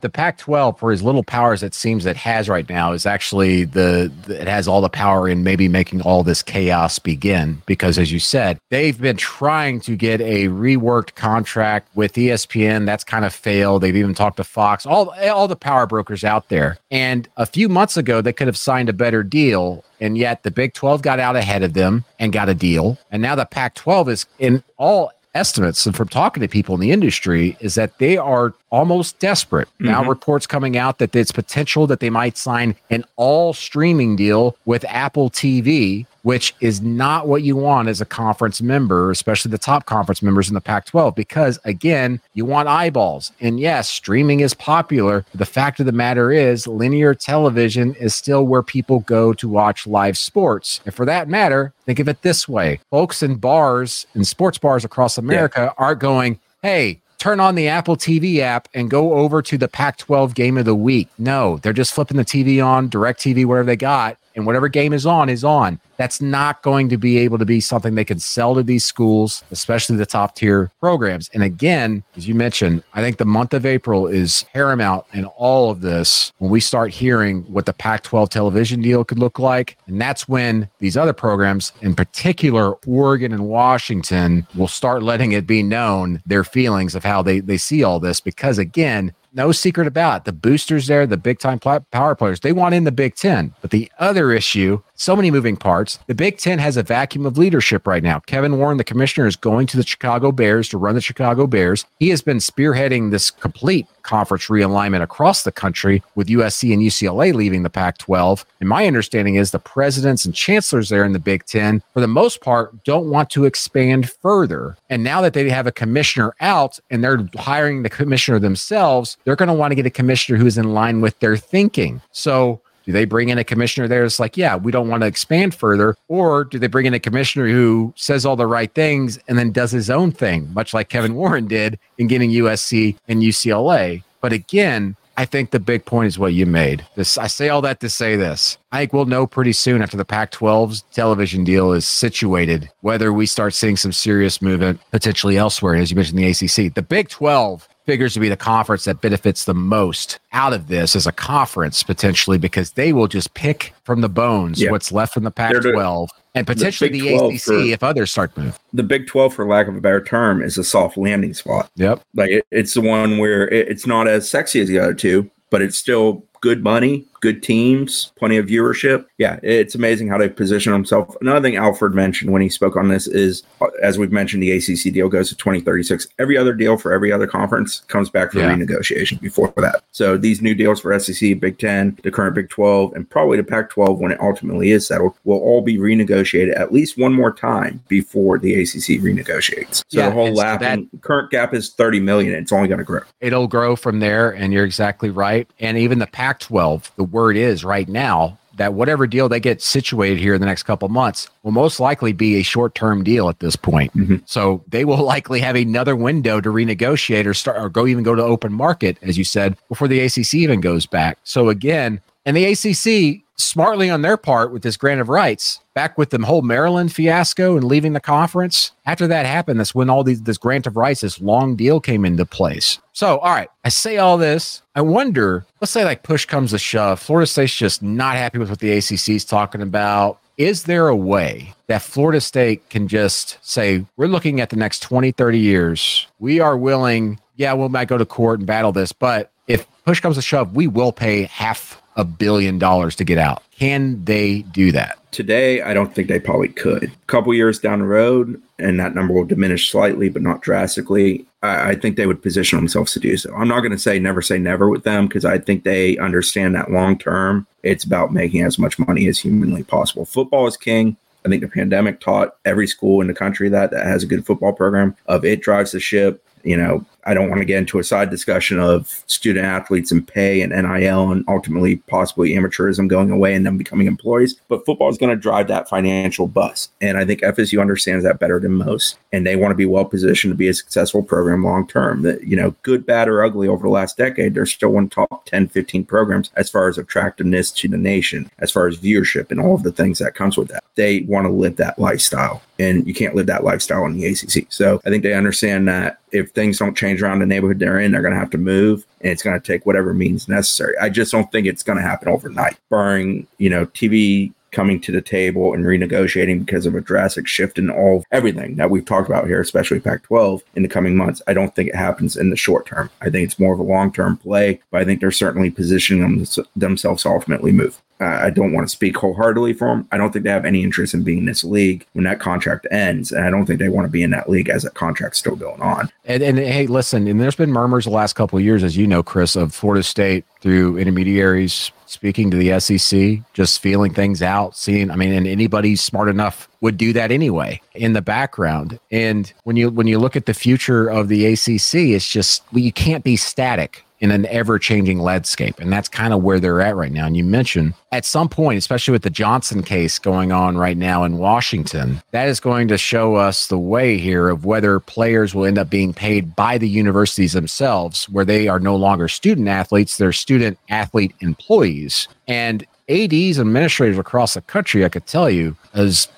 the 0.00 0.10
Pac-12, 0.10 0.78
for 0.78 0.92
as 0.92 1.02
little 1.02 1.24
power 1.24 1.52
as 1.52 1.62
it 1.62 1.74
seems 1.74 2.04
it 2.04 2.16
has 2.16 2.48
right 2.48 2.68
now, 2.68 2.92
is 2.92 3.06
actually 3.06 3.64
the, 3.64 4.12
the, 4.26 4.40
it 4.42 4.48
has 4.48 4.68
all 4.68 4.80
the 4.80 4.90
power 4.90 5.28
in 5.28 5.42
maybe 5.42 5.68
making 5.68 6.02
all 6.02 6.22
this 6.22 6.42
chaos 6.42 6.98
begin. 6.98 7.62
Because 7.66 7.98
as 7.98 8.12
you 8.12 8.18
said, 8.18 8.58
they've 8.70 9.00
been 9.00 9.16
trying 9.16 9.80
to 9.80 9.96
get 9.96 10.20
a 10.20 10.48
reworked 10.48 11.14
contract 11.14 11.88
with 11.94 12.12
ESPN. 12.12 12.84
That's 12.84 13.04
kind 13.04 13.24
of 13.24 13.34
failed. 13.34 13.82
They've 13.82 13.96
even 13.96 14.14
talked 14.14 14.36
to 14.36 14.44
Fox, 14.44 14.84
all 14.84 15.14
all 15.28 15.48
the 15.48 15.56
power 15.56 15.86
brokers 15.86 16.24
out 16.24 16.48
there. 16.50 16.78
And 16.90 17.28
a 17.36 17.46
few 17.46 17.68
months 17.68 17.96
ago, 17.96 18.20
they 18.20 18.32
could 18.32 18.46
have 18.46 18.56
signed 18.56 18.88
a 18.88 18.92
better 18.92 19.22
deal. 19.22 19.84
And 19.98 20.18
yet 20.18 20.42
the 20.42 20.50
Big 20.50 20.74
12 20.74 21.00
got 21.00 21.18
out 21.18 21.36
ahead 21.36 21.62
of 21.62 21.72
them 21.72 22.04
and 22.18 22.32
got 22.32 22.50
a 22.50 22.54
deal. 22.54 22.98
And 23.10 23.22
now 23.22 23.34
the 23.34 23.46
Pac 23.46 23.74
12 23.74 24.08
is 24.10 24.26
in 24.38 24.62
all 24.76 25.10
estimates 25.36 25.86
and 25.86 25.94
from 25.94 26.08
talking 26.08 26.40
to 26.40 26.48
people 26.48 26.74
in 26.74 26.80
the 26.80 26.90
industry 26.90 27.56
is 27.60 27.74
that 27.76 27.98
they 27.98 28.16
are 28.16 28.54
almost 28.70 29.18
desperate. 29.18 29.68
Mm-hmm. 29.74 29.86
Now, 29.86 30.04
reports 30.04 30.46
coming 30.46 30.76
out 30.76 30.98
that 30.98 31.14
it's 31.14 31.30
potential 31.30 31.86
that 31.86 32.00
they 32.00 32.10
might 32.10 32.36
sign 32.36 32.74
an 32.90 33.04
all 33.16 33.52
streaming 33.52 34.16
deal 34.16 34.56
with 34.64 34.84
Apple 34.88 35.30
TV, 35.30 36.06
which 36.26 36.56
is 36.58 36.82
not 36.82 37.28
what 37.28 37.44
you 37.44 37.54
want 37.54 37.86
as 37.86 38.00
a 38.00 38.04
conference 38.04 38.60
member, 38.60 39.12
especially 39.12 39.48
the 39.48 39.56
top 39.56 39.86
conference 39.86 40.20
members 40.20 40.48
in 40.48 40.54
the 40.54 40.60
Pac 40.60 40.84
12, 40.86 41.14
because 41.14 41.60
again, 41.64 42.20
you 42.34 42.44
want 42.44 42.68
eyeballs. 42.68 43.30
And 43.40 43.60
yes, 43.60 43.88
streaming 43.88 44.40
is 44.40 44.52
popular. 44.52 45.24
The 45.36 45.46
fact 45.46 45.78
of 45.78 45.86
the 45.86 45.92
matter 45.92 46.32
is, 46.32 46.66
linear 46.66 47.14
television 47.14 47.94
is 47.94 48.16
still 48.16 48.44
where 48.44 48.64
people 48.64 49.00
go 49.00 49.34
to 49.34 49.48
watch 49.48 49.86
live 49.86 50.18
sports. 50.18 50.80
And 50.84 50.92
for 50.92 51.06
that 51.06 51.28
matter, 51.28 51.72
think 51.84 52.00
of 52.00 52.08
it 52.08 52.22
this 52.22 52.48
way 52.48 52.80
folks 52.90 53.22
in 53.22 53.36
bars 53.36 54.08
and 54.14 54.26
sports 54.26 54.58
bars 54.58 54.84
across 54.84 55.18
America 55.18 55.72
yeah. 55.78 55.84
are 55.84 55.94
going, 55.94 56.40
hey, 56.60 57.00
turn 57.18 57.38
on 57.38 57.54
the 57.54 57.68
Apple 57.68 57.96
TV 57.96 58.38
app 58.38 58.66
and 58.74 58.90
go 58.90 59.14
over 59.14 59.42
to 59.42 59.56
the 59.56 59.68
Pac 59.68 59.98
12 59.98 60.34
game 60.34 60.58
of 60.58 60.64
the 60.64 60.74
week. 60.74 61.08
No, 61.18 61.58
they're 61.58 61.72
just 61.72 61.94
flipping 61.94 62.16
the 62.16 62.24
TV 62.24 62.64
on, 62.64 62.88
direct 62.88 63.20
TV, 63.20 63.44
whatever 63.44 63.66
they 63.66 63.76
got, 63.76 64.18
and 64.36 64.46
whatever 64.46 64.68
game 64.68 64.92
is 64.92 65.06
on 65.06 65.28
is 65.28 65.42
on. 65.42 65.80
That's 65.96 66.20
not 66.20 66.62
going 66.62 66.90
to 66.90 66.98
be 66.98 67.16
able 67.18 67.38
to 67.38 67.46
be 67.46 67.58
something 67.60 67.94
they 67.94 68.04
can 68.04 68.18
sell 68.18 68.54
to 68.54 68.62
these 68.62 68.84
schools, 68.84 69.42
especially 69.50 69.96
the 69.96 70.06
top 70.06 70.36
tier 70.36 70.70
programs. 70.78 71.30
And 71.32 71.42
again, 71.42 72.04
as 72.16 72.28
you 72.28 72.34
mentioned, 72.34 72.82
I 72.92 73.00
think 73.00 73.16
the 73.16 73.24
month 73.24 73.54
of 73.54 73.64
April 73.64 74.06
is 74.06 74.44
paramount 74.52 75.06
in 75.14 75.24
all 75.24 75.70
of 75.70 75.80
this 75.80 76.32
when 76.38 76.50
we 76.50 76.60
start 76.60 76.92
hearing 76.92 77.42
what 77.44 77.64
the 77.64 77.72
Pac 77.72 78.02
12 78.02 78.28
television 78.28 78.82
deal 78.82 79.04
could 79.04 79.18
look 79.18 79.38
like. 79.38 79.78
And 79.86 80.00
that's 80.00 80.28
when 80.28 80.68
these 80.78 80.98
other 80.98 81.14
programs, 81.14 81.72
in 81.80 81.94
particular 81.94 82.74
Oregon 82.86 83.32
and 83.32 83.48
Washington, 83.48 84.46
will 84.54 84.68
start 84.68 85.02
letting 85.02 85.32
it 85.32 85.46
be 85.46 85.62
known 85.62 86.22
their 86.26 86.44
feelings 86.44 86.94
of 86.94 87.04
how 87.04 87.22
they, 87.22 87.40
they 87.40 87.56
see 87.56 87.82
all 87.82 87.98
this. 87.98 88.20
Because 88.20 88.58
again, 88.58 89.14
no 89.36 89.52
secret 89.52 89.86
about 89.86 90.22
it. 90.22 90.24
The 90.24 90.32
boosters 90.32 90.86
there, 90.86 91.06
the 91.06 91.16
big 91.16 91.38
time 91.38 91.58
power 91.58 92.14
players, 92.14 92.40
they 92.40 92.52
want 92.52 92.74
in 92.74 92.84
the 92.84 92.92
Big 92.92 93.14
Ten. 93.14 93.54
But 93.60 93.70
the 93.70 93.92
other 93.98 94.32
issue, 94.32 94.82
so 94.96 95.14
many 95.14 95.30
moving 95.30 95.56
parts. 95.56 95.98
The 96.06 96.14
Big 96.14 96.38
Ten 96.38 96.58
has 96.58 96.76
a 96.76 96.82
vacuum 96.82 97.26
of 97.26 97.38
leadership 97.38 97.86
right 97.86 98.02
now. 98.02 98.20
Kevin 98.20 98.58
Warren, 98.58 98.78
the 98.78 98.84
commissioner, 98.84 99.26
is 99.26 99.36
going 99.36 99.66
to 99.68 99.76
the 99.76 99.86
Chicago 99.86 100.32
Bears 100.32 100.68
to 100.70 100.78
run 100.78 100.94
the 100.94 101.00
Chicago 101.00 101.46
Bears. 101.46 101.84
He 101.98 102.08
has 102.10 102.22
been 102.22 102.38
spearheading 102.38 103.10
this 103.10 103.30
complete 103.30 103.86
conference 104.02 104.46
realignment 104.46 105.02
across 105.02 105.42
the 105.42 105.52
country 105.52 106.02
with 106.14 106.28
USC 106.28 106.72
and 106.72 106.80
UCLA 106.82 107.34
leaving 107.34 107.62
the 107.62 107.70
Pac 107.70 107.98
12. 107.98 108.46
And 108.60 108.68
my 108.68 108.86
understanding 108.86 109.34
is 109.34 109.50
the 109.50 109.58
presidents 109.58 110.24
and 110.24 110.34
chancellors 110.34 110.88
there 110.88 111.04
in 111.04 111.12
the 111.12 111.18
Big 111.18 111.44
Ten, 111.44 111.82
for 111.92 112.00
the 112.00 112.06
most 112.06 112.40
part, 112.40 112.84
don't 112.84 113.10
want 113.10 113.30
to 113.30 113.44
expand 113.44 114.10
further. 114.10 114.76
And 114.88 115.02
now 115.02 115.20
that 115.20 115.34
they 115.34 115.48
have 115.50 115.66
a 115.66 115.72
commissioner 115.72 116.34
out 116.40 116.78
and 116.90 117.02
they're 117.02 117.28
hiring 117.36 117.82
the 117.82 117.90
commissioner 117.90 118.38
themselves, 118.38 119.16
they're 119.24 119.36
going 119.36 119.48
to 119.48 119.54
want 119.54 119.72
to 119.72 119.76
get 119.76 119.86
a 119.86 119.90
commissioner 119.90 120.38
who's 120.38 120.56
in 120.56 120.72
line 120.72 121.00
with 121.00 121.18
their 121.18 121.36
thinking. 121.36 122.00
So 122.12 122.60
do 122.86 122.92
they 122.92 123.04
bring 123.04 123.28
in 123.28 123.38
a 123.38 123.44
commissioner 123.44 123.88
there 123.88 124.02
that's 124.02 124.20
like, 124.20 124.36
yeah, 124.36 124.56
we 124.56 124.70
don't 124.70 124.88
want 124.88 125.02
to 125.02 125.08
expand 125.08 125.54
further? 125.54 125.96
Or 126.08 126.44
do 126.44 126.58
they 126.58 126.68
bring 126.68 126.86
in 126.86 126.94
a 126.94 127.00
commissioner 127.00 127.48
who 127.48 127.92
says 127.96 128.24
all 128.24 128.36
the 128.36 128.46
right 128.46 128.72
things 128.72 129.18
and 129.28 129.36
then 129.36 129.50
does 129.50 129.72
his 129.72 129.90
own 129.90 130.12
thing, 130.12 130.52
much 130.54 130.72
like 130.72 130.88
Kevin 130.88 131.16
Warren 131.16 131.48
did 131.48 131.78
in 131.98 132.06
getting 132.06 132.30
USC 132.30 132.96
and 133.08 133.22
UCLA? 133.22 134.04
But 134.20 134.32
again, 134.32 134.96
I 135.18 135.24
think 135.24 135.50
the 135.50 135.60
big 135.60 135.84
point 135.84 136.08
is 136.08 136.18
what 136.18 136.34
you 136.34 136.46
made. 136.46 136.86
This 136.94 137.16
I 137.16 137.26
say 137.26 137.48
all 137.48 137.62
that 137.62 137.80
to 137.80 137.88
say 137.88 138.16
this. 138.16 138.58
I 138.70 138.80
think 138.80 138.92
we'll 138.92 139.06
know 139.06 139.26
pretty 139.26 139.52
soon 139.52 139.82
after 139.82 139.96
the 139.96 140.04
Pac-12's 140.04 140.82
television 140.92 141.42
deal 141.42 141.72
is 141.72 141.86
situated 141.86 142.70
whether 142.82 143.12
we 143.12 143.26
start 143.26 143.54
seeing 143.54 143.76
some 143.76 143.92
serious 143.92 144.42
movement 144.42 144.80
potentially 144.90 145.38
elsewhere. 145.38 145.74
As 145.74 145.90
you 145.90 145.96
mentioned, 145.96 146.18
the 146.18 146.26
ACC, 146.26 146.74
the 146.74 146.82
Big 146.82 147.08
12 147.08 147.66
figures 147.86 148.14
to 148.14 148.20
be 148.20 148.28
the 148.28 148.36
conference 148.36 148.84
that 148.84 149.00
benefits 149.00 149.44
the 149.44 149.54
most 149.54 150.18
out 150.32 150.52
of 150.52 150.68
this 150.68 150.94
as 150.94 151.06
a 151.06 151.12
conference 151.12 151.82
potentially 151.82 152.36
because 152.36 152.72
they 152.72 152.92
will 152.92 153.06
just 153.06 153.32
pick 153.34 153.72
from 153.84 154.00
the 154.00 154.08
bones 154.08 154.60
yeah. 154.60 154.70
what's 154.70 154.92
left 154.92 155.14
from 155.14 155.22
the 155.22 155.30
Pac 155.30 155.54
12 155.62 156.10
and 156.34 156.46
potentially 156.46 156.90
the, 156.90 157.00
the 157.00 157.14
ACC 157.14 157.40
for, 157.40 157.54
if 157.54 157.82
others 157.82 158.10
start 158.10 158.34
to 158.34 158.40
move. 158.42 158.58
The 158.72 158.82
Big 158.82 159.06
12, 159.06 159.34
for 159.34 159.46
lack 159.46 159.68
of 159.68 159.76
a 159.76 159.80
better 159.80 160.02
term, 160.02 160.42
is 160.42 160.58
a 160.58 160.64
soft 160.64 160.98
landing 160.98 161.32
spot. 161.32 161.70
Yep. 161.76 162.02
Like 162.14 162.30
it, 162.30 162.46
it's 162.50 162.74
the 162.74 162.82
one 162.82 163.18
where 163.18 163.48
it, 163.48 163.68
it's 163.68 163.86
not 163.86 164.06
as 164.06 164.28
sexy 164.28 164.60
as 164.60 164.68
the 164.68 164.78
other 164.78 164.92
two, 164.92 165.30
but 165.50 165.62
it's 165.62 165.78
still 165.78 166.24
good 166.42 166.62
money, 166.62 167.06
good 167.20 167.42
teams, 167.42 168.12
plenty 168.16 168.36
of 168.36 168.46
viewership. 168.46 169.06
Yeah, 169.18 169.38
it's 169.42 169.74
amazing 169.74 170.08
how 170.08 170.18
they 170.18 170.28
position 170.28 170.72
themselves. 170.72 171.16
Another 171.20 171.40
thing 171.40 171.56
Alford 171.56 171.94
mentioned 171.94 172.32
when 172.32 172.42
he 172.42 172.48
spoke 172.48 172.76
on 172.76 172.88
this 172.88 173.06
is, 173.06 173.42
as 173.82 173.98
we've 173.98 174.12
mentioned, 174.12 174.42
the 174.42 174.52
ACC 174.52 174.92
deal 174.92 175.08
goes 175.08 175.28
to 175.28 175.36
2036. 175.36 176.06
Every 176.18 176.36
other 176.36 176.52
deal 176.52 176.76
for 176.76 176.92
every 176.92 177.12
other 177.12 177.26
conference 177.26 177.80
comes 177.88 178.10
back 178.10 178.32
for 178.32 178.40
yeah. 178.40 178.52
renegotiation 178.52 179.20
before 179.20 179.52
that. 179.56 179.82
So 179.92 180.16
these 180.16 180.42
new 180.42 180.54
deals 180.54 180.80
for 180.80 180.98
SEC, 180.98 181.40
Big 181.40 181.58
10, 181.58 181.98
the 182.02 182.10
current 182.10 182.34
Big 182.34 182.48
12, 182.48 182.94
and 182.94 183.08
probably 183.08 183.36
the 183.36 183.44
Pac 183.44 183.70
12 183.70 183.98
when 183.98 184.12
it 184.12 184.20
ultimately 184.20 184.70
is 184.70 184.86
settled 184.86 185.14
will 185.24 185.38
all 185.38 185.62
be 185.62 185.78
renegotiated 185.78 186.58
at 186.58 186.72
least 186.72 186.98
one 186.98 187.12
more 187.12 187.32
time 187.32 187.82
before 187.88 188.38
the 188.38 188.54
ACC 188.54 189.00
renegotiates. 189.02 189.82
So 189.88 190.00
yeah, 190.00 190.08
the 190.08 190.14
whole 190.14 190.32
lap, 190.32 190.60
that, 190.60 190.80
current 191.00 191.30
gap 191.30 191.54
is 191.54 191.70
30 191.70 192.00
million. 192.00 192.34
It's 192.34 192.52
only 192.52 192.68
going 192.68 192.78
to 192.78 192.84
grow. 192.84 193.00
It'll 193.20 193.48
grow 193.48 193.76
from 193.76 194.00
there. 194.00 194.30
And 194.30 194.52
you're 194.52 194.64
exactly 194.64 195.10
right. 195.10 195.48
And 195.60 195.78
even 195.78 195.98
the 195.98 196.06
Pac 196.06 196.40
12, 196.40 196.92
the 196.96 197.04
word 197.12 197.36
is 197.36 197.64
right 197.64 197.88
now 197.88 198.38
that 198.56 198.74
whatever 198.74 199.06
deal 199.06 199.28
they 199.28 199.40
get 199.40 199.60
situated 199.60 200.18
here 200.18 200.34
in 200.34 200.40
the 200.40 200.46
next 200.46 200.62
couple 200.62 200.88
months 200.88 201.28
will 201.42 201.52
most 201.52 201.78
likely 201.78 202.12
be 202.12 202.36
a 202.36 202.42
short-term 202.42 203.04
deal 203.04 203.28
at 203.28 203.38
this 203.40 203.54
point. 203.54 203.94
Mm-hmm. 203.94 204.16
So 204.24 204.64
they 204.68 204.84
will 204.84 205.02
likely 205.04 205.40
have 205.40 205.56
another 205.56 205.94
window 205.94 206.40
to 206.40 206.48
renegotiate 206.48 207.26
or 207.26 207.34
start 207.34 207.58
or 207.58 207.68
go 207.68 207.86
even 207.86 208.02
go 208.02 208.14
to 208.14 208.22
open 208.22 208.52
market, 208.52 208.98
as 209.02 209.18
you 209.18 209.24
said, 209.24 209.56
before 209.68 209.88
the 209.88 210.00
ACC 210.00 210.34
even 210.34 210.60
goes 210.60 210.86
back. 210.86 211.18
So 211.24 211.48
again, 211.48 212.00
and 212.24 212.36
the 212.36 212.44
ACC 212.46 213.22
smartly 213.36 213.90
on 213.90 214.02
their 214.02 214.16
part 214.16 214.52
with 214.52 214.62
this 214.62 214.76
grant 214.76 215.00
of 215.00 215.08
rights 215.08 215.60
back 215.76 215.98
with 215.98 216.08
the 216.08 216.18
whole 216.24 216.40
Maryland 216.40 216.90
fiasco 216.90 217.54
and 217.54 217.62
leaving 217.62 217.92
the 217.92 218.00
conference. 218.00 218.72
After 218.86 219.06
that 219.08 219.26
happened, 219.26 219.60
that's 219.60 219.74
when 219.74 219.90
all 219.90 220.02
these 220.02 220.22
this 220.22 220.38
grant 220.38 220.66
of 220.66 220.74
rights, 220.74 221.02
this 221.02 221.20
long 221.20 221.54
deal 221.54 221.80
came 221.80 222.06
into 222.06 222.24
place. 222.24 222.78
So, 222.94 223.18
all 223.18 223.34
right, 223.34 223.50
I 223.62 223.68
say 223.68 223.98
all 223.98 224.16
this. 224.16 224.62
I 224.74 224.80
wonder, 224.80 225.44
let's 225.60 225.70
say 225.70 225.84
like 225.84 226.02
push 226.02 226.24
comes 226.24 226.52
to 226.52 226.58
shove, 226.58 226.98
Florida 226.98 227.26
State's 227.26 227.54
just 227.54 227.82
not 227.82 228.16
happy 228.16 228.38
with 228.38 228.48
what 228.48 228.60
the 228.60 228.72
ACC 228.72 229.10
is 229.10 229.24
talking 229.26 229.60
about. 229.60 230.18
Is 230.38 230.62
there 230.62 230.88
a 230.88 230.96
way 230.96 231.54
that 231.66 231.82
Florida 231.82 232.20
State 232.20 232.68
can 232.70 232.88
just 232.88 233.38
say, 233.42 233.84
we're 233.96 234.06
looking 234.06 234.40
at 234.40 234.50
the 234.50 234.56
next 234.56 234.80
20, 234.80 235.12
30 235.12 235.38
years. 235.38 236.06
We 236.18 236.40
are 236.40 236.56
willing, 236.56 237.20
yeah, 237.36 237.54
we 237.54 237.68
might 237.68 237.88
go 237.88 237.98
to 237.98 238.06
court 238.06 238.40
and 238.40 238.46
battle 238.46 238.72
this, 238.72 238.92
but 238.92 239.30
if 239.46 239.66
push 239.84 240.00
comes 240.00 240.16
to 240.16 240.22
shove, 240.22 240.54
we 240.54 240.66
will 240.66 240.92
pay 240.92 241.24
half 241.24 241.82
a 241.96 242.04
billion 242.04 242.58
dollars 242.58 242.94
to 242.96 243.04
get 243.04 243.18
out. 243.18 243.42
Can 243.58 244.04
they 244.04 244.42
do 244.42 244.72
that? 244.72 244.98
Today, 245.16 245.62
I 245.62 245.72
don't 245.72 245.94
think 245.94 246.08
they 246.08 246.20
probably 246.20 246.48
could. 246.48 246.84
A 246.84 247.06
couple 247.06 247.32
years 247.32 247.58
down 247.58 247.78
the 247.78 247.86
road, 247.86 248.38
and 248.58 248.78
that 248.78 248.94
number 248.94 249.14
will 249.14 249.24
diminish 249.24 249.70
slightly, 249.70 250.10
but 250.10 250.20
not 250.20 250.42
drastically. 250.42 251.24
I, 251.42 251.70
I 251.70 251.74
think 251.74 251.96
they 251.96 252.04
would 252.04 252.22
position 252.22 252.58
themselves 252.58 252.92
to 252.92 253.00
do 253.00 253.16
so. 253.16 253.34
I'm 253.34 253.48
not 253.48 253.60
going 253.60 253.72
to 253.72 253.78
say 253.78 253.98
never 253.98 254.20
say 254.20 254.38
never 254.38 254.68
with 254.68 254.84
them 254.84 255.06
because 255.06 255.24
I 255.24 255.38
think 255.38 255.64
they 255.64 255.96
understand 255.96 256.54
that 256.54 256.70
long 256.70 256.98
term, 256.98 257.46
it's 257.62 257.82
about 257.82 258.12
making 258.12 258.42
as 258.42 258.58
much 258.58 258.78
money 258.78 259.08
as 259.08 259.18
humanly 259.18 259.64
possible. 259.64 260.04
Football 260.04 260.48
is 260.48 260.58
king. 260.58 260.98
I 261.24 261.30
think 261.30 261.40
the 261.40 261.48
pandemic 261.48 262.00
taught 262.00 262.36
every 262.44 262.66
school 262.66 263.00
in 263.00 263.06
the 263.06 263.14
country 263.14 263.48
that 263.48 263.70
that 263.70 263.86
has 263.86 264.02
a 264.02 264.06
good 264.06 264.26
football 264.26 264.52
program 264.52 264.94
of 265.06 265.24
it 265.24 265.40
drives 265.40 265.72
the 265.72 265.80
ship. 265.80 266.22
You 266.44 266.58
know, 266.58 266.84
I 267.06 267.14
don't 267.14 267.28
want 267.28 267.40
to 267.40 267.44
get 267.44 267.58
into 267.58 267.78
a 267.78 267.84
side 267.84 268.10
discussion 268.10 268.58
of 268.58 269.04
student 269.06 269.46
athletes 269.46 269.92
and 269.92 270.06
pay 270.06 270.42
and 270.42 270.52
NIL 270.52 271.10
and 271.12 271.24
ultimately 271.28 271.76
possibly 271.76 272.30
amateurism 272.30 272.88
going 272.88 273.10
away 273.10 273.34
and 273.34 273.46
them 273.46 273.56
becoming 273.56 273.86
employees. 273.86 274.34
But 274.48 274.66
football 274.66 274.88
is 274.88 274.98
going 274.98 275.10
to 275.10 275.20
drive 275.20 275.46
that 275.48 275.68
financial 275.68 276.26
bus. 276.26 276.68
And 276.80 276.98
I 276.98 277.04
think 277.04 277.20
FSU 277.20 277.60
understands 277.60 278.04
that 278.04 278.18
better 278.18 278.40
than 278.40 278.54
most. 278.54 278.98
And 279.12 279.24
they 279.24 279.36
want 279.36 279.52
to 279.52 279.56
be 279.56 279.66
well 279.66 279.84
positioned 279.84 280.32
to 280.32 280.36
be 280.36 280.48
a 280.48 280.54
successful 280.54 281.02
program 281.02 281.44
long 281.44 281.66
term. 281.68 282.02
That, 282.02 282.24
you 282.24 282.36
know, 282.36 282.54
good, 282.62 282.84
bad, 282.84 283.08
or 283.08 283.22
ugly 283.22 283.46
over 283.46 283.62
the 283.62 283.72
last 283.72 283.96
decade, 283.96 284.34
they're 284.34 284.44
still 284.44 284.70
one 284.70 284.88
top 284.88 285.24
10, 285.26 285.48
15 285.48 285.84
programs 285.84 286.30
as 286.36 286.50
far 286.50 286.68
as 286.68 286.76
attractiveness 286.76 287.52
to 287.52 287.68
the 287.68 287.78
nation, 287.78 288.30
as 288.40 288.50
far 288.50 288.66
as 288.66 288.78
viewership 288.78 289.30
and 289.30 289.40
all 289.40 289.54
of 289.54 289.62
the 289.62 289.72
things 289.72 289.98
that 290.00 290.14
comes 290.16 290.36
with 290.36 290.48
that. 290.48 290.64
They 290.74 291.00
want 291.02 291.26
to 291.26 291.32
live 291.32 291.56
that 291.56 291.78
lifestyle. 291.78 292.42
And 292.58 292.86
you 292.86 292.94
can't 292.94 293.14
live 293.14 293.26
that 293.26 293.44
lifestyle 293.44 293.84
in 293.84 293.96
the 293.96 294.06
ACC. 294.06 294.46
So 294.50 294.80
I 294.84 294.90
think 294.90 295.02
they 295.02 295.12
understand 295.12 295.68
that 295.68 296.00
if 296.12 296.30
things 296.30 296.58
don't 296.58 296.76
change 296.76 296.95
around 297.02 297.20
the 297.20 297.26
neighborhood 297.26 297.58
they're 297.58 297.80
in, 297.80 297.92
they're 297.92 298.02
going 298.02 298.14
to 298.14 298.20
have 298.20 298.30
to 298.30 298.38
move 298.38 298.86
and 299.00 299.12
it's 299.12 299.22
going 299.22 299.38
to 299.38 299.46
take 299.46 299.66
whatever 299.66 299.94
means 299.94 300.28
necessary. 300.28 300.74
I 300.80 300.88
just 300.88 301.12
don't 301.12 301.30
think 301.30 301.46
it's 301.46 301.62
going 301.62 301.78
to 301.78 301.82
happen 301.82 302.08
overnight, 302.08 302.58
barring, 302.70 303.26
you 303.38 303.50
know, 303.50 303.66
TV 303.66 304.32
coming 304.52 304.80
to 304.80 304.90
the 304.90 305.02
table 305.02 305.52
and 305.52 305.66
renegotiating 305.66 306.44
because 306.44 306.64
of 306.64 306.74
a 306.74 306.80
drastic 306.80 307.26
shift 307.26 307.58
in 307.58 307.68
all 307.68 308.04
everything 308.10 308.56
that 308.56 308.70
we've 308.70 308.86
talked 308.86 309.08
about 309.08 309.26
here, 309.26 309.40
especially 309.40 309.78
Pac 309.78 310.04
12 310.04 310.42
in 310.54 310.62
the 310.62 310.68
coming 310.68 310.96
months. 310.96 311.20
I 311.26 311.34
don't 311.34 311.54
think 311.54 311.68
it 311.68 311.74
happens 311.74 312.16
in 312.16 312.30
the 312.30 312.36
short 312.36 312.64
term. 312.64 312.88
I 313.02 313.10
think 313.10 313.26
it's 313.26 313.38
more 313.38 313.52
of 313.52 313.60
a 313.60 313.64
long 313.64 313.92
term 313.92 314.16
play, 314.16 314.60
but 314.70 314.80
I 314.80 314.84
think 314.84 315.00
they're 315.00 315.10
certainly 315.10 315.50
positioning 315.50 316.02
them, 316.02 316.46
themselves 316.56 317.04
ultimately 317.04 317.52
move. 317.52 317.82
I 317.98 318.30
don't 318.30 318.52
want 318.52 318.68
to 318.68 318.70
speak 318.70 318.96
wholeheartedly 318.96 319.54
for 319.54 319.68
them. 319.68 319.88
I 319.90 319.96
don't 319.96 320.12
think 320.12 320.24
they 320.24 320.30
have 320.30 320.44
any 320.44 320.62
interest 320.62 320.92
in 320.92 321.02
being 321.02 321.18
in 321.18 321.24
this 321.24 321.44
league 321.44 321.86
when 321.94 322.04
that 322.04 322.20
contract 322.20 322.66
ends. 322.70 323.10
And 323.10 323.24
I 323.24 323.30
don't 323.30 323.46
think 323.46 323.58
they 323.58 323.70
want 323.70 323.86
to 323.86 323.90
be 323.90 324.02
in 324.02 324.10
that 324.10 324.28
league 324.28 324.50
as 324.50 324.64
that 324.64 324.74
contract's 324.74 325.18
still 325.18 325.36
going 325.36 325.62
on. 325.62 325.88
And, 326.04 326.22
and 326.22 326.38
hey, 326.38 326.66
listen, 326.66 327.06
and 327.06 327.20
there's 327.20 327.36
been 327.36 327.52
murmurs 327.52 327.84
the 327.84 327.90
last 327.90 328.12
couple 328.12 328.38
of 328.38 328.44
years, 328.44 328.62
as 328.62 328.76
you 328.76 328.86
know, 328.86 329.02
Chris, 329.02 329.34
of 329.34 329.54
Florida 329.54 329.82
State 329.82 330.24
through 330.40 330.76
intermediaries 330.76 331.72
speaking 331.86 332.30
to 332.30 332.36
the 332.36 332.58
SEC, 332.60 333.20
just 333.32 333.60
feeling 333.60 333.94
things 333.94 334.20
out, 334.20 334.56
seeing, 334.56 334.90
I 334.90 334.96
mean, 334.96 335.12
and 335.12 335.26
anybody 335.26 335.76
smart 335.76 336.08
enough 336.08 336.48
would 336.60 336.76
do 336.76 336.92
that 336.92 337.10
anyway 337.10 337.60
in 337.74 337.92
the 337.92 338.02
background. 338.02 338.78
And 338.90 339.32
when 339.44 339.56
you 339.56 339.70
when 339.70 339.86
you 339.86 339.98
look 339.98 340.16
at 340.16 340.26
the 340.26 340.34
future 340.34 340.88
of 340.88 341.08
the 341.08 341.26
ACC, 341.26 341.74
it's 341.94 342.08
just 342.08 342.42
well, 342.52 342.62
you 342.62 342.72
can't 342.72 343.04
be 343.04 343.16
static 343.16 343.84
in 344.00 344.10
an 344.10 344.26
ever 344.26 344.58
changing 344.58 345.00
landscape. 345.00 345.58
And 345.58 345.72
that's 345.72 345.88
kind 345.88 346.12
of 346.12 346.22
where 346.22 346.38
they're 346.38 346.60
at 346.60 346.76
right 346.76 346.92
now. 346.92 347.06
And 347.06 347.16
you 347.16 347.24
mentioned 347.24 347.74
at 347.92 348.04
some 348.04 348.28
point, 348.28 348.58
especially 348.58 348.92
with 348.92 349.02
the 349.02 349.10
Johnson 349.10 349.62
case 349.62 349.98
going 349.98 350.32
on 350.32 350.56
right 350.56 350.76
now 350.76 351.04
in 351.04 351.18
Washington, 351.18 352.02
that 352.10 352.28
is 352.28 352.40
going 352.40 352.68
to 352.68 352.78
show 352.78 353.14
us 353.14 353.46
the 353.46 353.58
way 353.58 353.98
here 353.98 354.28
of 354.28 354.44
whether 354.44 354.80
players 354.80 355.34
will 355.34 355.46
end 355.46 355.58
up 355.58 355.70
being 355.70 355.94
paid 355.94 356.36
by 356.36 356.58
the 356.58 356.68
universities 356.68 357.32
themselves, 357.32 358.08
where 358.08 358.24
they 358.24 358.48
are 358.48 358.60
no 358.60 358.76
longer 358.76 359.08
student 359.08 359.48
athletes, 359.48 359.96
they're 359.96 360.12
student 360.12 360.58
athlete 360.68 361.14
employees. 361.20 362.08
And 362.28 362.66
ADs 362.88 363.40
administrators 363.40 363.98
across 363.98 364.34
the 364.34 364.40
country, 364.42 364.84
I 364.84 364.88
could 364.88 365.06
tell 365.06 365.28
you, 365.28 365.56
as 365.74 366.08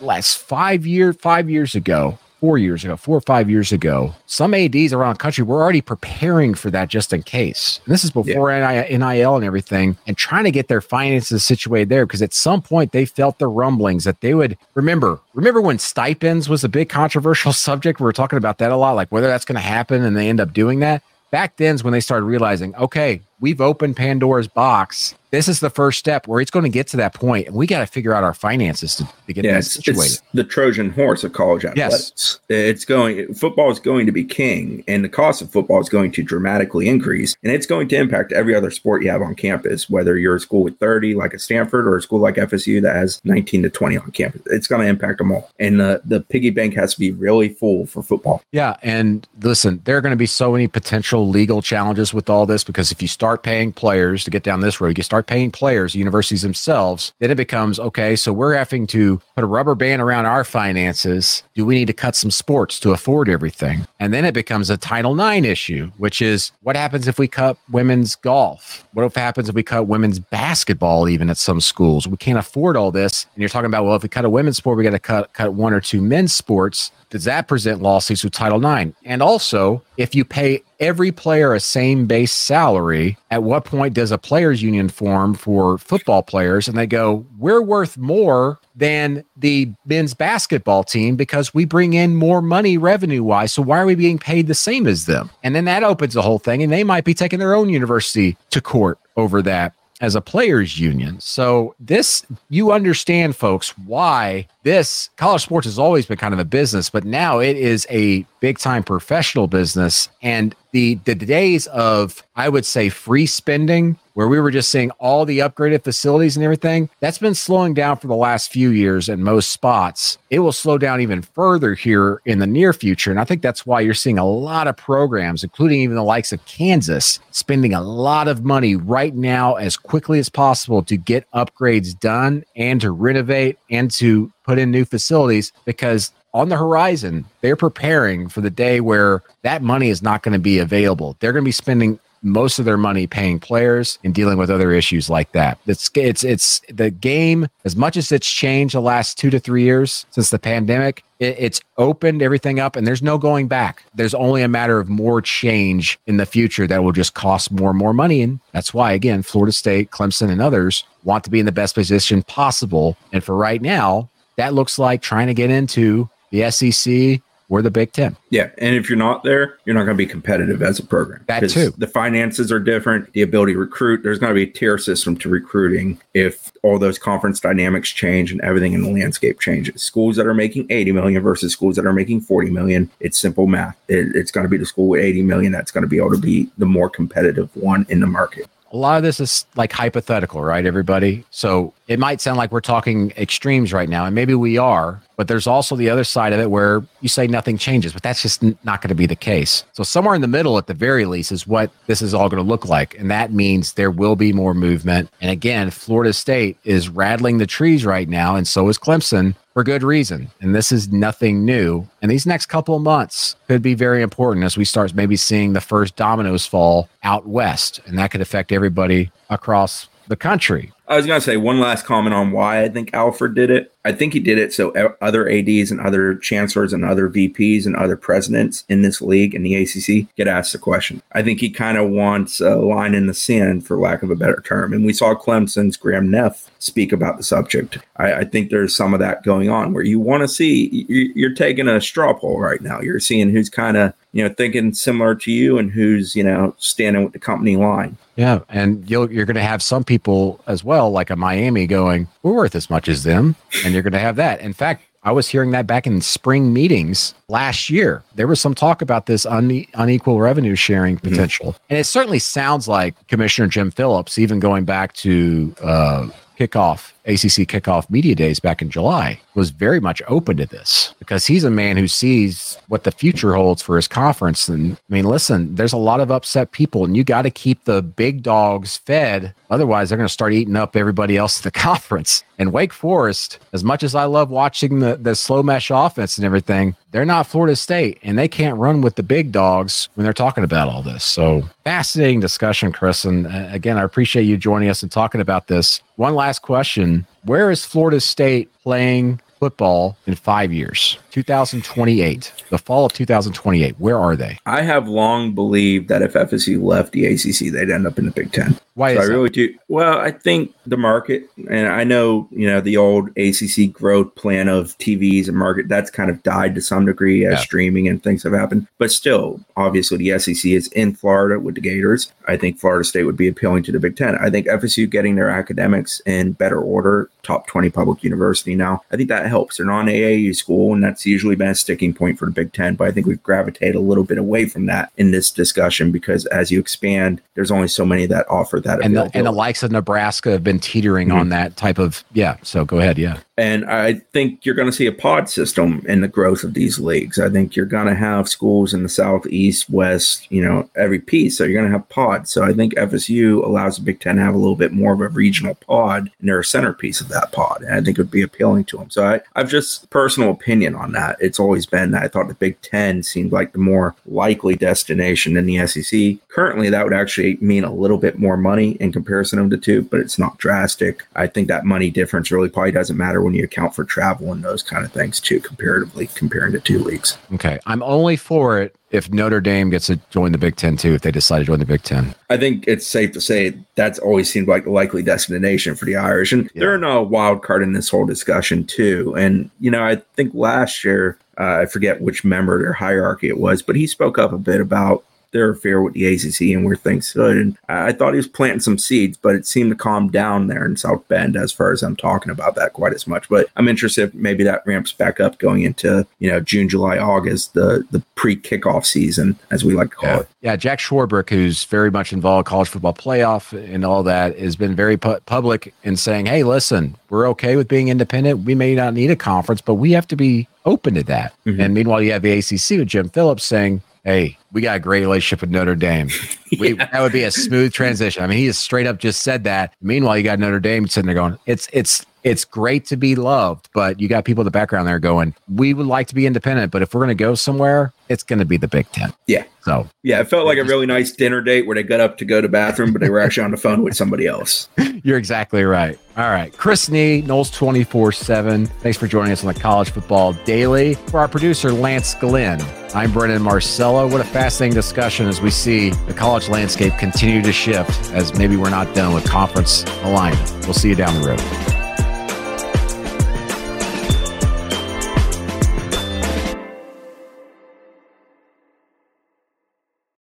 last 0.00 0.38
five 0.38 0.86
years, 0.86 1.16
five 1.16 1.50
years 1.50 1.74
ago, 1.74 2.18
four 2.40 2.58
years 2.58 2.84
ago, 2.84 2.96
four 2.96 3.18
or 3.18 3.20
five 3.20 3.50
years 3.50 3.70
ago, 3.70 4.14
some 4.26 4.54
ADs 4.54 4.92
around 4.92 5.14
the 5.14 5.18
country 5.18 5.44
were 5.44 5.62
already 5.62 5.82
preparing 5.82 6.54
for 6.54 6.70
that 6.70 6.88
just 6.88 7.12
in 7.12 7.22
case. 7.22 7.80
And 7.84 7.92
this 7.92 8.02
is 8.02 8.10
before 8.10 8.50
yeah. 8.50 8.86
NIL 8.88 9.36
and 9.36 9.44
everything, 9.44 9.96
and 10.06 10.16
trying 10.16 10.44
to 10.44 10.50
get 10.50 10.68
their 10.68 10.80
finances 10.80 11.44
situated 11.44 11.90
there 11.90 12.06
because 12.06 12.22
at 12.22 12.32
some 12.32 12.62
point 12.62 12.92
they 12.92 13.04
felt 13.04 13.38
the 13.38 13.46
rumblings 13.46 14.04
that 14.04 14.20
they 14.22 14.34
would 14.34 14.56
remember. 14.74 15.20
Remember 15.34 15.60
when 15.60 15.78
stipends 15.78 16.48
was 16.48 16.64
a 16.64 16.68
big 16.68 16.88
controversial 16.88 17.52
subject? 17.68 18.00
We 18.00 18.04
were 18.04 18.12
talking 18.12 18.38
about 18.38 18.58
that 18.58 18.72
a 18.72 18.76
lot, 18.76 18.96
like 18.96 19.12
whether 19.12 19.26
that's 19.26 19.44
going 19.44 19.56
to 19.56 19.60
happen, 19.60 20.02
and 20.02 20.16
they 20.16 20.28
end 20.28 20.40
up 20.40 20.52
doing 20.52 20.80
that. 20.80 21.02
Back 21.30 21.58
then's 21.58 21.84
when 21.84 21.92
they 21.92 22.00
started 22.00 22.24
realizing, 22.24 22.74
okay, 22.74 23.20
we've 23.40 23.60
opened 23.60 23.96
Pandora's 23.96 24.48
box 24.48 25.14
this 25.30 25.46
is 25.46 25.60
the 25.60 25.70
first 25.70 25.98
step 25.98 26.26
where 26.26 26.40
it's 26.40 26.50
going 26.50 26.64
to 26.64 26.70
get 26.70 26.88
to 26.88 26.96
that 26.96 27.14
point 27.14 27.46
and 27.46 27.56
we 27.56 27.66
got 27.66 27.80
to 27.80 27.86
figure 27.86 28.12
out 28.12 28.24
our 28.24 28.34
finances 28.34 28.96
to, 28.96 29.08
to 29.26 29.32
get 29.32 29.42
that 29.42 29.64
situated. 29.64 30.14
It's 30.14 30.22
the 30.34 30.44
Trojan 30.44 30.90
horse 30.90 31.22
of 31.22 31.32
college 31.32 31.64
athletics. 31.64 32.12
Yes. 32.16 32.40
It's 32.48 32.84
going 32.84 33.32
football 33.34 33.70
is 33.70 33.78
going 33.78 34.06
to 34.06 34.12
be 34.12 34.24
king 34.24 34.82
and 34.88 35.04
the 35.04 35.08
cost 35.08 35.40
of 35.40 35.50
football 35.50 35.80
is 35.80 35.88
going 35.88 36.10
to 36.12 36.22
dramatically 36.22 36.88
increase 36.88 37.36
and 37.42 37.52
it's 37.52 37.66
going 37.66 37.88
to 37.88 37.96
impact 37.96 38.32
every 38.32 38.54
other 38.54 38.70
sport 38.70 39.02
you 39.04 39.10
have 39.10 39.22
on 39.22 39.34
campus, 39.34 39.88
whether 39.88 40.18
you're 40.18 40.36
a 40.36 40.40
school 40.40 40.64
with 40.64 40.78
30 40.78 41.14
like 41.14 41.32
a 41.32 41.38
Stanford 41.38 41.86
or 41.86 41.96
a 41.96 42.02
school 42.02 42.18
like 42.18 42.34
FSU 42.34 42.82
that 42.82 42.96
has 42.96 43.20
19 43.24 43.62
to 43.62 43.70
20 43.70 43.98
on 43.98 44.10
campus. 44.10 44.42
It's 44.46 44.66
going 44.66 44.82
to 44.82 44.88
impact 44.88 45.18
them 45.18 45.30
all. 45.30 45.48
And 45.60 45.78
the, 45.78 46.02
the 46.04 46.20
piggy 46.20 46.50
bank 46.50 46.74
has 46.74 46.94
to 46.94 47.00
be 47.00 47.12
really 47.12 47.50
full 47.50 47.86
for 47.86 48.02
football. 48.02 48.42
Yeah. 48.50 48.76
And 48.82 49.28
listen, 49.42 49.80
there 49.84 49.96
are 49.96 50.00
going 50.00 50.10
to 50.10 50.16
be 50.16 50.26
so 50.26 50.52
many 50.52 50.66
potential 50.66 51.28
legal 51.28 51.62
challenges 51.62 52.12
with 52.12 52.28
all 52.28 52.46
this 52.46 52.64
because 52.64 52.90
if 52.90 53.00
you 53.00 53.06
start 53.06 53.29
paying 53.38 53.72
players 53.72 54.24
to 54.24 54.30
get 54.30 54.42
down 54.42 54.60
this 54.60 54.80
road, 54.80 54.98
you 54.98 55.04
start 55.04 55.20
start 55.20 55.26
paying 55.26 55.50
players, 55.50 55.94
universities 55.94 56.40
themselves, 56.40 57.12
then 57.18 57.30
it 57.30 57.36
becomes 57.36 57.78
okay, 57.78 58.16
so 58.16 58.32
we're 58.32 58.54
having 58.54 58.86
to 58.86 59.20
put 59.34 59.44
a 59.44 59.46
rubber 59.46 59.74
band 59.74 60.00
around 60.00 60.24
our 60.24 60.44
finances. 60.44 61.42
Do 61.54 61.66
we 61.66 61.74
need 61.74 61.88
to 61.88 61.92
cut 61.92 62.16
some 62.16 62.30
sports 62.30 62.80
to 62.80 62.92
afford 62.92 63.28
everything? 63.28 63.86
And 63.98 64.14
then 64.14 64.24
it 64.24 64.32
becomes 64.32 64.70
a 64.70 64.78
Title 64.78 65.18
IX 65.20 65.46
issue, 65.46 65.90
which 65.98 66.22
is 66.22 66.52
what 66.62 66.74
happens 66.74 67.06
if 67.06 67.18
we 67.18 67.28
cut 67.28 67.58
women's 67.70 68.16
golf? 68.16 68.86
What 68.94 69.04
if 69.04 69.14
happens 69.14 69.50
if 69.50 69.54
we 69.54 69.62
cut 69.62 69.86
women's 69.86 70.18
basketball 70.18 71.06
even 71.06 71.28
at 71.28 71.36
some 71.36 71.60
schools? 71.60 72.08
We 72.08 72.16
can't 72.16 72.38
afford 72.38 72.78
all 72.78 72.90
this. 72.90 73.26
And 73.34 73.42
you're 73.42 73.50
talking 73.50 73.66
about, 73.66 73.84
well, 73.84 73.96
if 73.96 74.02
we 74.02 74.08
cut 74.08 74.24
a 74.24 74.30
women's 74.30 74.56
sport, 74.56 74.78
we 74.78 74.84
got 74.84 74.90
to 74.90 74.98
cut 74.98 75.32
cut 75.34 75.52
one 75.52 75.74
or 75.74 75.80
two 75.80 76.00
men's 76.00 76.32
sports 76.32 76.92
does 77.10 77.24
that 77.24 77.48
present 77.48 77.82
lawsuits 77.82 78.24
with 78.24 78.32
Title 78.32 78.64
IX? 78.64 78.92
And 79.04 79.22
also, 79.22 79.82
if 79.96 80.14
you 80.14 80.24
pay 80.24 80.62
every 80.78 81.12
player 81.12 81.52
a 81.52 81.60
same 81.60 82.06
base 82.06 82.32
salary, 82.32 83.18
at 83.30 83.42
what 83.42 83.64
point 83.64 83.94
does 83.94 84.12
a 84.12 84.18
players 84.18 84.62
union 84.62 84.88
form 84.88 85.34
for 85.34 85.76
football 85.78 86.22
players? 86.22 86.68
And 86.68 86.78
they 86.78 86.86
go, 86.86 87.26
we're 87.38 87.62
worth 87.62 87.98
more 87.98 88.58
than 88.76 89.24
the 89.36 89.70
men's 89.84 90.14
basketball 90.14 90.84
team 90.84 91.16
because 91.16 91.52
we 91.52 91.64
bring 91.64 91.92
in 91.92 92.14
more 92.14 92.40
money 92.40 92.78
revenue 92.78 93.22
wise. 93.22 93.52
So 93.52 93.62
why 93.62 93.80
are 93.80 93.86
we 93.86 93.96
being 93.96 94.18
paid 94.18 94.46
the 94.46 94.54
same 94.54 94.86
as 94.86 95.06
them? 95.06 95.30
And 95.42 95.54
then 95.54 95.64
that 95.66 95.82
opens 95.82 96.14
the 96.14 96.22
whole 96.22 96.38
thing, 96.38 96.62
and 96.62 96.72
they 96.72 96.84
might 96.84 97.04
be 97.04 97.12
taking 97.12 97.40
their 97.40 97.54
own 97.54 97.68
university 97.68 98.36
to 98.50 98.60
court 98.60 98.98
over 99.16 99.42
that 99.42 99.74
as 100.00 100.14
a 100.14 100.20
players 100.20 100.80
union. 100.80 101.20
So 101.20 101.74
this 101.78 102.24
you 102.48 102.72
understand 102.72 103.36
folks 103.36 103.76
why 103.78 104.46
this 104.62 105.10
college 105.16 105.42
sports 105.42 105.66
has 105.66 105.78
always 105.78 106.06
been 106.06 106.16
kind 106.16 106.34
of 106.34 106.40
a 106.40 106.44
business, 106.44 106.90
but 106.90 107.04
now 107.04 107.38
it 107.38 107.56
is 107.56 107.86
a 107.90 108.24
big 108.40 108.58
time 108.58 108.82
professional 108.82 109.46
business 109.46 110.08
and 110.22 110.54
the 110.72 110.94
the 111.04 111.14
days 111.14 111.66
of 111.68 112.22
I 112.36 112.48
would 112.48 112.66
say 112.66 112.88
free 112.88 113.26
spending 113.26 113.98
where 114.14 114.28
we 114.28 114.38
were 114.38 114.50
just 114.50 114.70
seeing 114.70 114.90
all 114.92 115.24
the 115.24 115.38
upgraded 115.38 115.82
facilities 115.82 116.36
and 116.36 116.44
everything, 116.44 116.90
that's 117.00 117.16
been 117.16 117.34
slowing 117.34 117.72
down 117.72 117.96
for 117.96 118.06
the 118.06 118.14
last 118.14 118.52
few 118.52 118.68
years 118.68 119.08
in 119.08 119.22
most 119.22 119.50
spots. 119.50 120.18
It 120.28 120.40
will 120.40 120.52
slow 120.52 120.76
down 120.76 121.00
even 121.00 121.22
further 121.22 121.74
here 121.74 122.20
in 122.26 122.38
the 122.38 122.46
near 122.46 122.74
future. 122.74 123.10
And 123.10 123.18
I 123.18 123.24
think 123.24 123.40
that's 123.40 123.64
why 123.64 123.80
you're 123.80 123.94
seeing 123.94 124.18
a 124.18 124.26
lot 124.26 124.68
of 124.68 124.76
programs, 124.76 125.42
including 125.42 125.80
even 125.80 125.96
the 125.96 126.02
likes 126.02 126.32
of 126.32 126.44
Kansas, 126.44 127.18
spending 127.30 127.72
a 127.72 127.80
lot 127.80 128.28
of 128.28 128.44
money 128.44 128.76
right 128.76 129.14
now 129.14 129.54
as 129.54 129.76
quickly 129.78 130.18
as 130.18 130.28
possible 130.28 130.82
to 130.82 130.98
get 130.98 131.30
upgrades 131.32 131.98
done 131.98 132.44
and 132.56 132.80
to 132.82 132.90
renovate 132.90 133.58
and 133.70 133.90
to 133.92 134.30
put 134.44 134.58
in 134.58 134.70
new 134.70 134.84
facilities 134.84 135.52
because 135.64 136.12
on 136.32 136.48
the 136.48 136.56
horizon, 136.56 137.24
they're 137.40 137.56
preparing 137.56 138.28
for 138.28 138.40
the 138.40 138.50
day 138.50 138.80
where 138.80 139.22
that 139.42 139.62
money 139.62 139.88
is 139.88 140.02
not 140.02 140.22
going 140.22 140.32
to 140.32 140.38
be 140.38 140.58
available. 140.58 141.16
They're 141.20 141.32
going 141.32 141.44
to 141.44 141.48
be 141.48 141.52
spending 141.52 141.98
most 142.22 142.58
of 142.58 142.64
their 142.64 142.76
money 142.76 143.06
paying 143.06 143.38
players 143.38 143.98
and 144.04 144.14
dealing 144.14 144.36
with 144.36 144.50
other 144.50 144.72
issues 144.72 145.08
like 145.08 145.32
that. 145.32 145.58
It's 145.66 145.90
it's 145.94 146.22
it's 146.22 146.60
the 146.68 146.90
game 146.90 147.48
as 147.64 147.76
much 147.76 147.96
as 147.96 148.12
it's 148.12 148.30
changed 148.30 148.74
the 148.74 148.80
last 148.80 149.18
two 149.18 149.30
to 149.30 149.40
three 149.40 149.62
years 149.62 150.06
since 150.10 150.30
the 150.30 150.38
pandemic. 150.38 151.02
It, 151.18 151.36
it's 151.38 151.60
opened 151.78 152.22
everything 152.22 152.60
up, 152.60 152.76
and 152.76 152.86
there's 152.86 153.02
no 153.02 153.16
going 153.18 153.48
back. 153.48 153.84
There's 153.94 154.14
only 154.14 154.42
a 154.42 154.48
matter 154.48 154.78
of 154.78 154.88
more 154.88 155.22
change 155.22 155.98
in 156.06 156.18
the 156.18 156.26
future 156.26 156.66
that 156.66 156.84
will 156.84 156.92
just 156.92 157.14
cost 157.14 157.50
more 157.50 157.70
and 157.70 157.78
more 157.78 157.94
money, 157.94 158.22
and 158.22 158.40
that's 158.52 158.74
why 158.74 158.92
again, 158.92 159.22
Florida 159.22 159.52
State, 159.52 159.90
Clemson, 159.90 160.30
and 160.30 160.42
others 160.42 160.84
want 161.04 161.24
to 161.24 161.30
be 161.30 161.40
in 161.40 161.46
the 161.46 161.52
best 161.52 161.74
position 161.74 162.22
possible. 162.22 162.96
And 163.12 163.24
for 163.24 163.34
right 163.34 163.62
now, 163.62 164.10
that 164.36 164.54
looks 164.54 164.78
like 164.78 165.02
trying 165.02 165.26
to 165.28 165.34
get 165.34 165.50
into 165.50 166.08
the 166.30 166.50
SEC 166.50 167.20
we're 167.50 167.62
the 167.62 167.70
Big 167.70 167.92
Ten. 167.92 168.16
Yeah, 168.30 168.50
and 168.58 168.76
if 168.76 168.88
you're 168.88 168.96
not 168.96 169.24
there, 169.24 169.58
you're 169.64 169.74
not 169.74 169.82
going 169.82 169.96
to 169.96 170.02
be 170.02 170.06
competitive 170.06 170.62
as 170.62 170.78
a 170.78 170.84
program. 170.84 171.24
That 171.26 171.50
too. 171.50 171.74
The 171.76 171.88
finances 171.88 172.52
are 172.52 172.60
different. 172.60 173.12
The 173.12 173.22
ability 173.22 173.54
to 173.54 173.58
recruit. 173.58 174.04
There's 174.04 174.20
going 174.20 174.30
to 174.30 174.34
be 174.34 174.48
a 174.48 174.52
tier 174.52 174.78
system 174.78 175.16
to 175.16 175.28
recruiting 175.28 176.00
if 176.14 176.52
all 176.62 176.78
those 176.78 176.96
conference 176.96 177.40
dynamics 177.40 177.90
change 177.90 178.30
and 178.30 178.40
everything 178.42 178.72
in 178.72 178.82
the 178.82 178.90
landscape 178.90 179.40
changes. 179.40 179.82
Schools 179.82 180.14
that 180.14 180.26
are 180.26 180.34
making 180.34 180.68
80 180.70 180.92
million 180.92 181.22
versus 181.22 181.52
schools 181.52 181.74
that 181.74 181.84
are 181.84 181.92
making 181.92 182.20
40 182.20 182.50
million. 182.50 182.88
It's 183.00 183.18
simple 183.18 183.48
math. 183.48 183.76
It, 183.88 184.14
it's 184.14 184.30
going 184.30 184.44
to 184.44 184.48
be 184.48 184.56
the 184.56 184.66
school 184.66 184.86
with 184.86 185.02
80 185.02 185.22
million 185.22 185.50
that's 185.50 185.72
going 185.72 185.82
to 185.82 185.88
be 185.88 185.98
able 185.98 186.12
to 186.12 186.18
be 186.18 186.48
the 186.56 186.66
more 186.66 186.88
competitive 186.88 187.50
one 187.56 187.84
in 187.88 187.98
the 187.98 188.06
market 188.06 188.46
a 188.72 188.76
lot 188.76 188.96
of 188.96 189.02
this 189.02 189.18
is 189.18 189.46
like 189.56 189.72
hypothetical, 189.72 190.42
right, 190.42 190.64
everybody? 190.64 191.24
So 191.30 191.74
it 191.88 191.98
might 191.98 192.20
sound 192.20 192.38
like 192.38 192.52
we're 192.52 192.60
talking 192.60 193.10
extremes 193.16 193.72
right 193.72 193.88
now, 193.88 194.04
and 194.04 194.14
maybe 194.14 194.34
we 194.34 194.58
are, 194.58 195.02
but 195.20 195.28
there's 195.28 195.46
also 195.46 195.76
the 195.76 195.90
other 195.90 196.02
side 196.02 196.32
of 196.32 196.40
it 196.40 196.50
where 196.50 196.82
you 197.02 197.08
say 197.10 197.26
nothing 197.26 197.58
changes, 197.58 197.92
but 197.92 198.02
that's 198.02 198.22
just 198.22 198.42
not 198.64 198.80
going 198.80 198.88
to 198.88 198.94
be 198.94 199.04
the 199.04 199.14
case. 199.14 199.64
So 199.74 199.82
somewhere 199.82 200.14
in 200.14 200.22
the 200.22 200.26
middle, 200.26 200.56
at 200.56 200.66
the 200.66 200.72
very 200.72 201.04
least, 201.04 201.30
is 201.30 201.46
what 201.46 201.70
this 201.88 202.00
is 202.00 202.14
all 202.14 202.30
going 202.30 202.42
to 202.42 202.48
look 202.48 202.64
like. 202.64 202.98
And 202.98 203.10
that 203.10 203.30
means 203.30 203.74
there 203.74 203.90
will 203.90 204.16
be 204.16 204.32
more 204.32 204.54
movement. 204.54 205.10
And 205.20 205.30
again, 205.30 205.70
Florida 205.72 206.14
State 206.14 206.56
is 206.64 206.88
rattling 206.88 207.36
the 207.36 207.46
trees 207.46 207.84
right 207.84 208.08
now, 208.08 208.34
and 208.34 208.48
so 208.48 208.66
is 208.70 208.78
Clemson 208.78 209.34
for 209.52 209.62
good 209.62 209.82
reason. 209.82 210.30
And 210.40 210.54
this 210.54 210.72
is 210.72 210.90
nothing 210.90 211.44
new. 211.44 211.86
And 212.00 212.10
these 212.10 212.24
next 212.24 212.46
couple 212.46 212.74
of 212.74 212.80
months 212.80 213.36
could 213.46 213.60
be 213.60 213.74
very 213.74 214.00
important 214.00 214.46
as 214.46 214.56
we 214.56 214.64
start 214.64 214.94
maybe 214.94 215.16
seeing 215.16 215.52
the 215.52 215.60
first 215.60 215.96
dominoes 215.96 216.46
fall 216.46 216.88
out 217.02 217.26
west. 217.26 217.78
And 217.84 217.98
that 217.98 218.10
could 218.10 218.22
affect 218.22 218.52
everybody 218.52 219.12
across 219.28 219.86
the 220.08 220.16
country. 220.16 220.72
I 220.90 220.96
was 220.96 221.06
going 221.06 221.20
to 221.20 221.24
say 221.24 221.36
one 221.36 221.60
last 221.60 221.86
comment 221.86 222.12
on 222.12 222.32
why 222.32 222.64
I 222.64 222.68
think 222.68 222.92
Alford 222.92 223.36
did 223.36 223.48
it. 223.48 223.72
I 223.84 223.92
think 223.92 224.12
he 224.12 224.18
did 224.18 224.38
it 224.38 224.52
so 224.52 224.70
other 225.00 225.30
ADs 225.30 225.70
and 225.70 225.80
other 225.80 226.16
chancellors 226.16 226.72
and 226.72 226.84
other 226.84 227.08
VPs 227.08 227.64
and 227.64 227.76
other 227.76 227.96
presidents 227.96 228.64
in 228.68 228.82
this 228.82 229.00
league 229.00 229.32
and 229.34 229.46
the 229.46 229.54
ACC 229.54 230.12
get 230.16 230.26
asked 230.26 230.52
the 230.52 230.58
question. 230.58 231.00
I 231.12 231.22
think 231.22 231.40
he 231.40 231.48
kind 231.48 231.78
of 231.78 231.90
wants 231.90 232.40
a 232.40 232.56
line 232.56 232.94
in 232.94 233.06
the 233.06 233.14
sand, 233.14 233.66
for 233.66 233.78
lack 233.78 234.02
of 234.02 234.10
a 234.10 234.16
better 234.16 234.42
term. 234.44 234.72
And 234.72 234.84
we 234.84 234.92
saw 234.92 235.14
Clemson's 235.14 235.76
Graham 235.76 236.10
Neff 236.10 236.50
speak 236.58 236.92
about 236.92 237.16
the 237.16 237.22
subject. 237.22 237.78
I, 237.96 238.12
I 238.12 238.24
think 238.24 238.50
there's 238.50 238.76
some 238.76 238.92
of 238.92 239.00
that 239.00 239.22
going 239.22 239.48
on 239.48 239.72
where 239.72 239.84
you 239.84 239.98
want 239.98 240.22
to 240.22 240.28
see 240.28 240.86
you're 240.88 241.34
taking 241.34 241.68
a 241.68 241.80
straw 241.80 242.12
poll 242.12 242.38
right 242.38 242.60
now. 242.60 242.80
You're 242.80 243.00
seeing 243.00 243.30
who's 243.30 243.48
kind 243.48 243.76
of 243.76 243.94
you 244.12 244.26
know 244.26 244.34
thinking 244.34 244.74
similar 244.74 245.14
to 245.14 245.32
you 245.32 245.58
and 245.58 245.70
who's 245.70 246.14
you 246.14 246.24
know 246.24 246.54
standing 246.58 247.02
with 247.04 247.12
the 247.12 247.18
company 247.18 247.56
line. 247.56 247.96
Yeah, 248.16 248.40
and 248.50 248.88
you're 248.90 249.06
going 249.06 249.34
to 249.34 249.42
have 249.42 249.62
some 249.62 249.84
people 249.84 250.40
as 250.46 250.62
well, 250.62 250.79
like 250.88 251.10
a 251.10 251.16
Miami, 251.16 251.66
going, 251.66 252.08
"We're 252.22 252.32
worth 252.32 252.54
as 252.54 252.70
much 252.70 252.88
as 252.88 253.02
them," 253.02 253.36
and 253.64 253.72
you're 253.74 253.82
going 253.82 253.92
to 253.92 253.98
have 253.98 254.16
that. 254.16 254.40
In 254.40 254.52
fact, 254.52 254.84
I 255.02 255.12
was 255.12 255.28
hearing 255.28 255.50
that 255.52 255.66
back 255.66 255.86
in 255.86 256.00
spring 256.00 256.52
meetings 256.52 257.14
last 257.28 257.70
year. 257.70 258.02
There 258.14 258.26
was 258.26 258.40
some 258.40 258.54
talk 258.54 258.82
about 258.82 259.06
this 259.06 259.24
une- 259.24 259.66
unequal 259.74 260.20
revenue 260.20 260.54
sharing 260.54 260.96
mm-hmm. 260.96 261.08
potential, 261.08 261.46
mm-hmm. 261.52 261.64
and 261.70 261.78
it 261.78 261.84
certainly 261.84 262.18
sounds 262.18 262.68
like 262.68 262.94
Commissioner 263.08 263.48
Jim 263.48 263.70
Phillips, 263.70 264.18
even 264.18 264.40
going 264.40 264.64
back 264.64 264.92
to 264.94 265.54
uh, 265.62 266.08
kickoff 266.40 266.92
ACC 267.06 267.48
kickoff 267.48 267.88
media 267.88 268.14
days 268.14 268.40
back 268.40 268.60
in 268.60 268.70
July, 268.70 269.20
was 269.34 269.50
very 269.50 269.80
much 269.80 270.02
open 270.06 270.36
to 270.36 270.46
this 270.46 270.94
because 270.98 271.26
he's 271.26 271.44
a 271.44 271.50
man 271.50 271.76
who 271.76 271.88
sees 271.88 272.58
what 272.68 272.84
the 272.84 272.90
future 272.90 273.34
holds 273.34 273.62
for 273.62 273.76
his 273.76 273.88
conference. 273.88 274.48
And 274.48 274.74
I 274.74 274.92
mean, 274.92 275.04
listen, 275.04 275.54
there's 275.54 275.72
a 275.72 275.78
lot 275.78 276.00
of 276.00 276.10
upset 276.10 276.52
people, 276.52 276.84
and 276.84 276.96
you 276.96 277.04
got 277.04 277.22
to 277.22 277.30
keep 277.30 277.64
the 277.64 277.82
big 277.82 278.22
dogs 278.22 278.78
fed. 278.78 279.34
Otherwise, 279.50 279.88
they're 279.88 279.98
going 279.98 280.08
to 280.08 280.12
start 280.12 280.32
eating 280.32 280.56
up 280.56 280.76
everybody 280.76 281.16
else 281.16 281.38
in 281.38 281.42
the 281.42 281.50
conference. 281.58 282.24
And 282.38 282.52
Wake 282.52 282.72
Forest, 282.72 283.38
as 283.52 283.62
much 283.62 283.82
as 283.82 283.94
I 283.94 284.04
love 284.04 284.30
watching 284.30 284.78
the, 284.78 284.96
the 284.96 285.14
slow 285.14 285.42
mesh 285.42 285.70
offense 285.70 286.16
and 286.16 286.24
everything, 286.24 286.74
they're 286.90 287.04
not 287.04 287.26
Florida 287.26 287.54
State 287.54 287.98
and 288.02 288.18
they 288.18 288.28
can't 288.28 288.58
run 288.58 288.80
with 288.80 288.96
the 288.96 289.02
big 289.02 289.30
dogs 289.30 289.90
when 289.94 290.04
they're 290.04 290.12
talking 290.12 290.42
about 290.42 290.68
all 290.68 290.82
this. 290.82 291.04
So 291.04 291.42
fascinating 291.64 292.18
discussion, 292.18 292.72
Chris. 292.72 293.04
And 293.04 293.26
uh, 293.26 293.48
again, 293.50 293.76
I 293.76 293.82
appreciate 293.82 294.22
you 294.22 294.38
joining 294.38 294.70
us 294.70 294.82
and 294.82 294.90
talking 294.90 295.20
about 295.20 295.48
this. 295.48 295.82
One 296.00 296.14
last 296.14 296.38
question 296.38 297.06
Where 297.24 297.50
is 297.50 297.66
Florida 297.66 298.00
State 298.00 298.50
playing 298.62 299.20
football 299.38 299.98
in 300.06 300.14
five 300.14 300.50
years? 300.50 300.96
2028, 301.10 302.32
the 302.48 302.56
fall 302.56 302.86
of 302.86 302.94
2028. 302.94 303.74
Where 303.78 303.98
are 303.98 304.16
they? 304.16 304.38
I 304.46 304.62
have 304.62 304.88
long 304.88 305.34
believed 305.34 305.88
that 305.88 306.00
if 306.00 306.14
FSU 306.14 306.62
left 306.62 306.92
the 306.92 307.04
ACC, 307.04 307.52
they'd 307.52 307.68
end 307.68 307.86
up 307.86 307.98
in 307.98 308.06
the 308.06 308.12
Big 308.12 308.32
Ten. 308.32 308.58
Why 308.80 308.94
So 308.94 309.00
I 309.02 309.04
that? 309.04 309.12
really 309.12 309.28
do. 309.28 309.54
Well, 309.68 309.98
I 309.98 310.10
think 310.10 310.54
the 310.66 310.78
market, 310.78 311.28
and 311.50 311.68
I 311.68 311.84
know, 311.84 312.26
you 312.30 312.46
know, 312.46 312.62
the 312.62 312.78
old 312.78 313.10
ACC 313.18 313.70
growth 313.70 314.14
plan 314.14 314.48
of 314.48 314.76
TVs 314.78 315.28
and 315.28 315.36
market, 315.36 315.68
that's 315.68 315.90
kind 315.90 316.08
of 316.08 316.22
died 316.22 316.54
to 316.54 316.62
some 316.62 316.86
degree 316.86 317.26
as 317.26 317.32
Yeah. 317.34 317.40
streaming 317.40 317.88
and 317.88 318.02
things 318.02 318.22
have 318.22 318.32
happened. 318.32 318.68
But 318.78 318.90
still, 318.90 319.40
obviously, 319.54 319.98
the 319.98 320.12
SEC 320.12 320.54
is 320.54 320.68
in 320.68 320.94
Florida 320.94 321.38
with 321.38 321.56
the 321.56 321.60
Gators. 321.60 322.10
I 322.26 322.38
think 322.38 322.58
Florida 322.58 322.82
State 322.84 323.04
would 323.04 323.18
be 323.18 323.28
appealing 323.28 323.64
to 323.64 323.72
the 323.72 323.78
Big 323.80 323.96
Ten. 323.96 324.16
I 324.16 324.30
think 324.30 324.46
FSU 324.46 324.86
getting 324.86 325.14
their 325.16 325.28
academics 325.28 326.00
in 326.06 326.32
better 326.32 326.58
order, 326.58 327.10
top 327.22 327.46
20 327.48 327.68
public 327.68 328.02
university 328.02 328.54
now, 328.54 328.80
I 328.90 328.96
think 328.96 329.10
that 329.10 329.26
helps. 329.26 329.58
They're 329.58 329.66
non 329.66 329.88
AAU 329.90 330.32
school, 330.34 330.72
and 330.72 330.82
that's 330.82 331.04
usually 331.04 331.36
been 331.36 331.48
a 331.48 331.54
sticking 331.54 331.92
point 331.92 332.18
for 332.18 332.24
the 332.24 332.32
Big 332.32 332.54
Ten. 332.54 332.76
But 332.76 332.88
I 332.88 332.92
think 332.92 333.06
we've 333.06 333.22
gravitated 333.22 333.74
a 333.74 333.80
little 333.80 334.04
bit 334.04 334.16
away 334.16 334.46
from 334.46 334.64
that 334.66 334.90
in 334.96 335.10
this 335.10 335.30
discussion 335.30 335.92
because 335.92 336.24
as 336.26 336.50
you 336.50 336.58
expand, 336.58 337.20
there's 337.34 337.50
only 337.50 337.68
so 337.68 337.84
many 337.84 338.06
that 338.06 338.24
offer 338.30 338.58
that. 338.60 338.69
And 338.82 338.96
the, 338.96 339.10
and 339.14 339.26
the 339.26 339.32
likes 339.32 339.62
of 339.62 339.70
Nebraska 339.70 340.30
have 340.30 340.44
been 340.44 340.60
teetering 340.60 341.10
on 341.10 341.22
mm-hmm. 341.22 341.30
that 341.30 341.56
type 341.56 341.78
of 341.78 342.04
yeah. 342.12 342.36
So 342.42 342.64
go 342.64 342.78
ahead, 342.78 342.98
yeah. 342.98 343.18
And 343.40 343.64
I 343.64 343.94
think 344.12 344.44
you're 344.44 344.54
going 344.54 344.68
to 344.68 344.76
see 344.76 344.84
a 344.84 344.92
pod 344.92 345.30
system 345.30 345.82
in 345.88 346.02
the 346.02 346.08
growth 346.08 346.44
of 346.44 346.52
these 346.52 346.78
leagues. 346.78 347.18
I 347.18 347.30
think 347.30 347.56
you're 347.56 347.64
going 347.64 347.86
to 347.86 347.94
have 347.94 348.28
schools 348.28 348.74
in 348.74 348.82
the 348.82 348.88
south, 348.90 349.26
east, 349.28 349.70
west, 349.70 350.30
you 350.30 350.44
know, 350.44 350.68
every 350.76 350.98
piece. 350.98 351.38
So 351.38 351.44
you're 351.44 351.58
going 351.58 351.72
to 351.72 351.78
have 351.78 351.88
pods. 351.88 352.30
So 352.30 352.44
I 352.44 352.52
think 352.52 352.74
FSU 352.74 353.42
allows 353.42 353.76
the 353.76 353.82
Big 353.82 353.98
Ten 353.98 354.16
to 354.16 354.22
have 354.22 354.34
a 354.34 354.38
little 354.38 354.56
bit 354.56 354.72
more 354.72 354.92
of 354.92 355.00
a 355.00 355.08
regional 355.08 355.54
pod, 355.54 356.10
and 356.20 356.28
they're 356.28 356.40
a 356.40 356.44
centerpiece 356.44 357.00
of 357.00 357.08
that 357.08 357.32
pod. 357.32 357.62
And 357.62 357.72
I 357.72 357.80
think 357.80 357.98
it 357.98 358.02
would 358.02 358.10
be 358.10 358.20
appealing 358.20 358.64
to 358.64 358.76
them. 358.76 358.90
So 358.90 359.06
I, 359.06 359.22
I've 359.34 359.48
just 359.48 359.88
personal 359.88 360.30
opinion 360.30 360.74
on 360.74 360.92
that. 360.92 361.16
It's 361.18 361.40
always 361.40 361.64
been 361.64 361.92
that 361.92 362.02
I 362.02 362.08
thought 362.08 362.28
the 362.28 362.34
Big 362.34 362.60
Ten 362.60 363.02
seemed 363.02 363.32
like 363.32 363.52
the 363.52 363.58
more 363.58 363.96
likely 364.04 364.54
destination 364.54 365.32
than 365.32 365.46
the 365.46 365.66
SEC. 365.66 366.18
Currently, 366.28 366.68
that 366.68 366.84
would 366.84 366.92
actually 366.92 367.38
mean 367.40 367.64
a 367.64 367.72
little 367.72 367.96
bit 367.96 368.18
more 368.18 368.36
money 368.36 368.49
in 368.58 368.92
comparison 368.92 369.38
of 369.38 369.50
the 369.50 369.56
two, 369.56 369.82
but 369.82 370.00
it's 370.00 370.18
not 370.18 370.38
drastic. 370.38 371.04
I 371.14 371.26
think 371.26 371.48
that 371.48 371.64
money 371.64 371.90
difference 371.90 372.30
really 372.30 372.48
probably 372.48 372.72
doesn't 372.72 372.96
matter 372.96 373.22
when 373.22 373.34
you 373.34 373.44
account 373.44 373.74
for 373.74 373.84
travel 373.84 374.32
and 374.32 374.42
those 374.42 374.62
kind 374.62 374.84
of 374.84 374.92
things 374.92 375.20
too, 375.20 375.40
comparatively 375.40 376.08
comparing 376.08 376.52
the 376.52 376.60
two 376.60 376.78
leagues. 376.78 377.18
Okay, 377.34 377.58
I'm 377.66 377.82
only 377.82 378.16
for 378.16 378.60
it 378.60 378.74
if 378.90 379.12
Notre 379.12 379.40
Dame 379.40 379.70
gets 379.70 379.86
to 379.86 380.00
join 380.10 380.32
the 380.32 380.38
Big 380.38 380.56
Ten 380.56 380.76
too. 380.76 380.94
If 380.94 381.02
they 381.02 381.12
decide 381.12 381.38
to 381.40 381.44
join 381.44 381.58
the 381.58 381.64
Big 381.64 381.82
Ten, 381.82 382.14
I 382.28 382.36
think 382.36 382.66
it's 382.66 382.86
safe 382.86 383.12
to 383.12 383.20
say 383.20 383.54
that's 383.76 383.98
always 383.98 384.30
seemed 384.30 384.48
like 384.48 384.64
the 384.64 384.70
likely 384.70 385.02
destination 385.02 385.76
for 385.76 385.84
the 385.84 385.96
Irish. 385.96 386.32
And 386.32 386.50
they're 386.54 386.74
in 386.74 386.84
a 386.84 387.02
wild 387.02 387.42
card 387.42 387.62
in 387.62 387.72
this 387.72 387.88
whole 387.88 388.06
discussion, 388.06 388.66
too. 388.66 389.14
And, 389.16 389.50
you 389.60 389.70
know, 389.70 389.84
I 389.84 389.96
think 390.16 390.34
last 390.34 390.84
year, 390.84 391.18
uh, 391.38 391.60
I 391.62 391.66
forget 391.66 392.00
which 392.00 392.24
member 392.24 392.56
of 392.56 392.62
their 392.62 392.72
hierarchy 392.72 393.28
it 393.28 393.38
was, 393.38 393.62
but 393.62 393.76
he 393.76 393.86
spoke 393.86 394.18
up 394.18 394.32
a 394.32 394.38
bit 394.38 394.60
about 394.60 395.04
their 395.32 395.50
affair 395.50 395.80
with 395.80 395.94
the 395.94 396.06
ACC 396.06 396.52
and 396.54 396.64
where 396.64 396.76
things 396.76 397.08
stood. 397.08 397.36
And 397.36 397.58
I 397.68 397.92
thought 397.92 398.12
he 398.12 398.18
was 398.18 398.28
planting 398.28 398.60
some 398.60 398.78
seeds, 398.78 399.16
but 399.16 399.34
it 399.34 399.46
seemed 399.46 399.70
to 399.70 399.76
calm 399.76 400.10
down 400.10 400.48
there 400.48 400.64
in 400.64 400.76
South 400.76 401.06
Bend 401.08 401.36
as 401.36 401.52
far 401.52 401.72
as 401.72 401.82
I'm 401.82 401.96
talking 401.96 402.30
about 402.30 402.54
that 402.56 402.72
quite 402.72 402.92
as 402.92 403.06
much. 403.06 403.28
But 403.28 403.48
I'm 403.56 403.68
interested 403.68 404.08
if 404.08 404.14
maybe 404.14 404.44
that 404.44 404.66
ramps 404.66 404.92
back 404.92 405.20
up 405.20 405.38
going 405.38 405.62
into, 405.62 406.06
you 406.18 406.30
know, 406.30 406.40
June, 406.40 406.68
July, 406.68 406.98
August, 406.98 407.54
the 407.54 407.86
the 407.90 408.02
pre 408.14 408.36
kickoff 408.36 408.84
season, 408.84 409.38
as 409.50 409.64
we 409.64 409.74
like 409.74 409.90
to 409.90 409.96
call 409.96 410.08
yeah, 410.08 410.20
it. 410.20 410.28
yeah. 410.40 410.56
Jack 410.56 410.78
Swarbrick, 410.80 411.30
who's 411.30 411.64
very 411.64 411.90
much 411.90 412.12
involved 412.12 412.46
college 412.46 412.68
football 412.68 412.94
playoff 412.94 413.52
and 413.52 413.84
all 413.84 414.02
that, 414.02 414.38
has 414.38 414.56
been 414.56 414.74
very 414.74 414.96
pu- 414.96 415.20
public 415.26 415.74
in 415.84 415.96
saying, 415.96 416.26
"Hey, 416.26 416.42
listen, 416.42 416.96
we're 417.08 417.28
okay 417.28 417.56
with 417.56 417.68
being 417.68 417.88
independent. 417.88 418.40
We 418.40 418.54
may 418.54 418.74
not 418.74 418.94
need 418.94 419.10
a 419.10 419.16
conference, 419.16 419.60
but 419.60 419.74
we 419.74 419.92
have 419.92 420.08
to 420.08 420.16
be 420.16 420.48
open 420.64 420.94
to 420.94 421.02
that." 421.04 421.34
Mm-hmm. 421.46 421.60
And 421.60 421.74
meanwhile, 421.74 422.02
you 422.02 422.12
have 422.12 422.22
the 422.22 422.32
ACC 422.32 422.78
with 422.78 422.88
Jim 422.88 423.08
Phillips 423.08 423.44
saying. 423.44 423.82
Hey, 424.02 424.38
we 424.52 424.60
got 424.60 424.76
a 424.76 424.80
great 424.80 425.00
relationship 425.00 425.40
with 425.40 425.50
Notre 425.50 425.74
Dame. 425.74 426.08
We, 426.58 426.72
That 426.72 427.00
would 427.00 427.12
be 427.12 427.22
a 427.22 427.30
smooth 427.30 427.72
transition. 427.72 428.24
I 428.24 428.26
mean, 428.26 428.38
he 428.38 428.46
has 428.46 428.58
straight 428.58 428.88
up 428.88 428.98
just 428.98 429.22
said 429.22 429.44
that. 429.44 429.72
Meanwhile, 429.80 430.18
you 430.18 430.24
got 430.24 430.40
Notre 430.40 430.58
Dame 430.58 430.88
sitting 430.88 431.06
there 431.06 431.14
going, 431.14 431.38
"It's 431.46 431.68
it's 431.72 432.04
it's 432.24 432.44
great 432.44 432.86
to 432.86 432.96
be 432.96 433.14
loved," 433.14 433.68
but 433.72 434.00
you 434.00 434.08
got 434.08 434.24
people 434.24 434.42
in 434.42 434.46
the 434.46 434.50
background 434.50 434.88
there 434.88 434.98
going, 434.98 435.32
"We 435.48 435.74
would 435.74 435.86
like 435.86 436.08
to 436.08 436.14
be 436.16 436.26
independent, 436.26 436.72
but 436.72 436.82
if 436.82 436.92
we're 436.92 437.02
going 437.02 437.16
to 437.16 437.24
go 437.24 437.36
somewhere, 437.36 437.92
it's 438.10 438.24
going 438.24 438.40
to 438.40 438.44
be 438.44 438.56
the 438.56 438.66
Big 438.66 438.90
Ten. 438.90 439.12
Yeah. 439.28 439.44
So 439.62 439.88
Yeah, 440.02 440.20
it 440.20 440.28
felt 440.28 440.44
like 440.44 440.58
a 440.58 440.64
really 440.64 440.86
nice 440.86 441.12
dinner 441.12 441.40
date 441.40 441.66
where 441.66 441.76
they 441.76 441.84
got 441.84 442.00
up 442.00 442.18
to 442.18 442.24
go 442.24 442.40
to 442.40 442.48
the 442.48 442.50
bathroom, 442.50 442.92
but 442.92 443.00
they 443.00 443.08
were 443.08 443.20
actually 443.20 443.44
on 443.44 443.52
the 443.52 443.56
phone 443.56 443.84
with 443.84 443.94
somebody 443.94 444.26
else. 444.26 444.68
You're 445.04 445.18
exactly 445.18 445.62
right. 445.62 445.96
All 446.16 446.30
right. 446.30 446.52
Chris 446.52 446.88
Nee, 446.88 447.22
Noles 447.22 447.54
24 447.54 448.10
7. 448.10 448.66
Thanks 448.66 448.98
for 448.98 449.06
joining 449.06 449.32
us 449.32 449.44
on 449.44 449.54
the 449.54 449.58
College 449.58 449.90
Football 449.90 450.32
Daily. 450.44 450.94
For 450.94 451.20
our 451.20 451.28
producer, 451.28 451.70
Lance 451.72 452.14
Glenn, 452.16 452.60
I'm 452.94 453.12
Brandon 453.12 453.40
Marcello. 453.40 454.08
What 454.08 454.20
a 454.20 454.24
fascinating 454.40 454.74
discussion 454.74 455.28
as 455.28 455.42
we 455.42 455.50
see 455.50 455.90
the 456.06 456.14
college 456.14 456.48
landscape 456.48 456.94
continue 456.98 457.42
to 457.42 457.52
shift 457.52 458.10
as 458.12 458.32
maybe 458.38 458.56
we're 458.56 458.70
not 458.70 458.94
done 458.94 459.12
with 459.12 459.22
conference 459.24 459.84
alignment. 460.02 460.50
We'll 460.62 460.72
see 460.72 460.88
you 460.88 460.94
down 460.94 461.20
the 461.20 461.28
road. 461.28 461.79